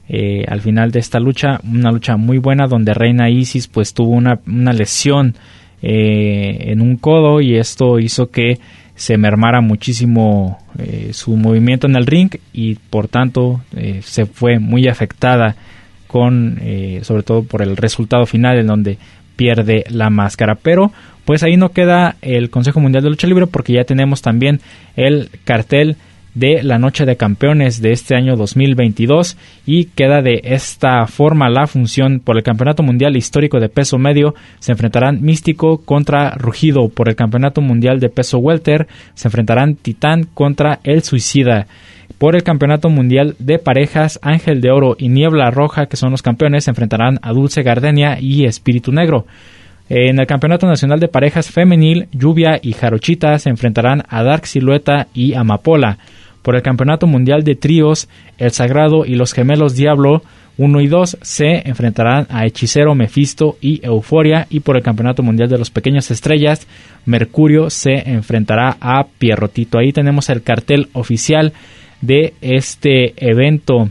[0.09, 4.11] Eh, al final de esta lucha, una lucha muy buena donde Reina Isis pues tuvo
[4.11, 5.35] una, una lesión
[5.89, 8.59] en un codo y esto hizo que
[8.97, 14.59] se mermara muchísimo eh, su movimiento en el ring y por tanto eh, se fue
[14.59, 15.55] muy afectada
[16.07, 18.99] con eh, sobre todo por el resultado final en donde
[19.37, 20.55] pierde la máscara.
[20.55, 20.93] Pero
[21.27, 24.61] pues ahí no queda el Consejo Mundial de Lucha Libre porque ya tenemos también
[24.97, 25.97] el cartel
[26.37, 31.67] de la Noche de Campeones de este año 2022 y queda de esta forma la
[31.67, 34.35] función por el Campeonato Mundial Histórico de Peso Medio.
[34.59, 38.87] Se enfrentarán Místico contra Rugido por el Campeonato Mundial de Peso Welter.
[39.15, 41.67] Se enfrentarán Titán contra El Suicida.
[42.19, 46.23] Por el Campeonato Mundial de Parejas, Ángel de Oro y Niebla Roja, que son los
[46.23, 49.27] campeones, se enfrentarán a Dulce Gardenia y Espíritu Negro.
[49.89, 55.07] En el Campeonato Nacional de Parejas Femenil, Lluvia y Jarochita se enfrentarán a Dark Silueta
[55.15, 55.99] y Amapola.
[56.47, 60.23] Por el Campeonato Mundial de Tríos, El Sagrado y los Gemelos Diablo
[60.59, 64.47] 1 y 2 se enfrentarán a Hechicero, Mefisto y Euforia.
[64.49, 66.69] Y por el Campeonato Mundial de los Pequeños Estrellas,
[67.05, 69.77] Mercurio se enfrentará a Pierrotito.
[69.77, 71.53] Ahí tenemos el cartel oficial
[72.01, 73.91] de este evento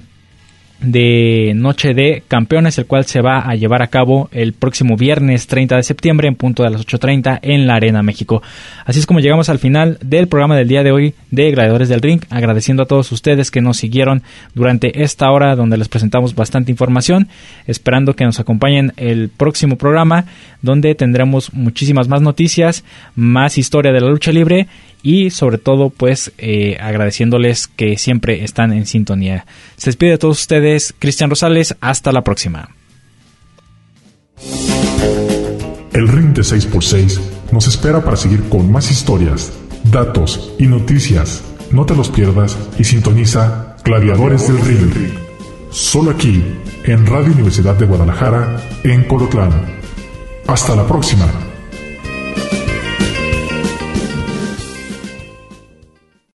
[0.81, 5.47] de Noche de Campeones, el cual se va a llevar a cabo el próximo viernes
[5.47, 8.41] 30 de septiembre en punto de las 8.30 en la Arena México.
[8.85, 12.01] Así es como llegamos al final del programa del día de hoy de Gladiadores del
[12.01, 14.23] Ring, agradeciendo a todos ustedes que nos siguieron
[14.53, 17.29] durante esta hora donde les presentamos bastante información,
[17.67, 20.25] esperando que nos acompañen el próximo programa
[20.61, 22.83] donde tendremos muchísimas más noticias,
[23.15, 24.67] más historia de la lucha libre
[25.05, 29.45] y sobre todo pues eh, agradeciéndoles que siempre están en sintonía.
[29.77, 32.71] Se despide de todos ustedes Cristian Rosales, hasta la próxima.
[35.93, 37.19] El ring de 6x6
[37.51, 39.53] nos espera para seguir con más historias,
[39.91, 41.43] datos y noticias.
[41.71, 45.13] No te los pierdas y sintoniza Gladiadores del Ring.
[45.69, 46.43] Solo aquí,
[46.83, 49.51] en Radio Universidad de Guadalajara, en Colotlán.
[50.47, 51.27] Hasta la próxima.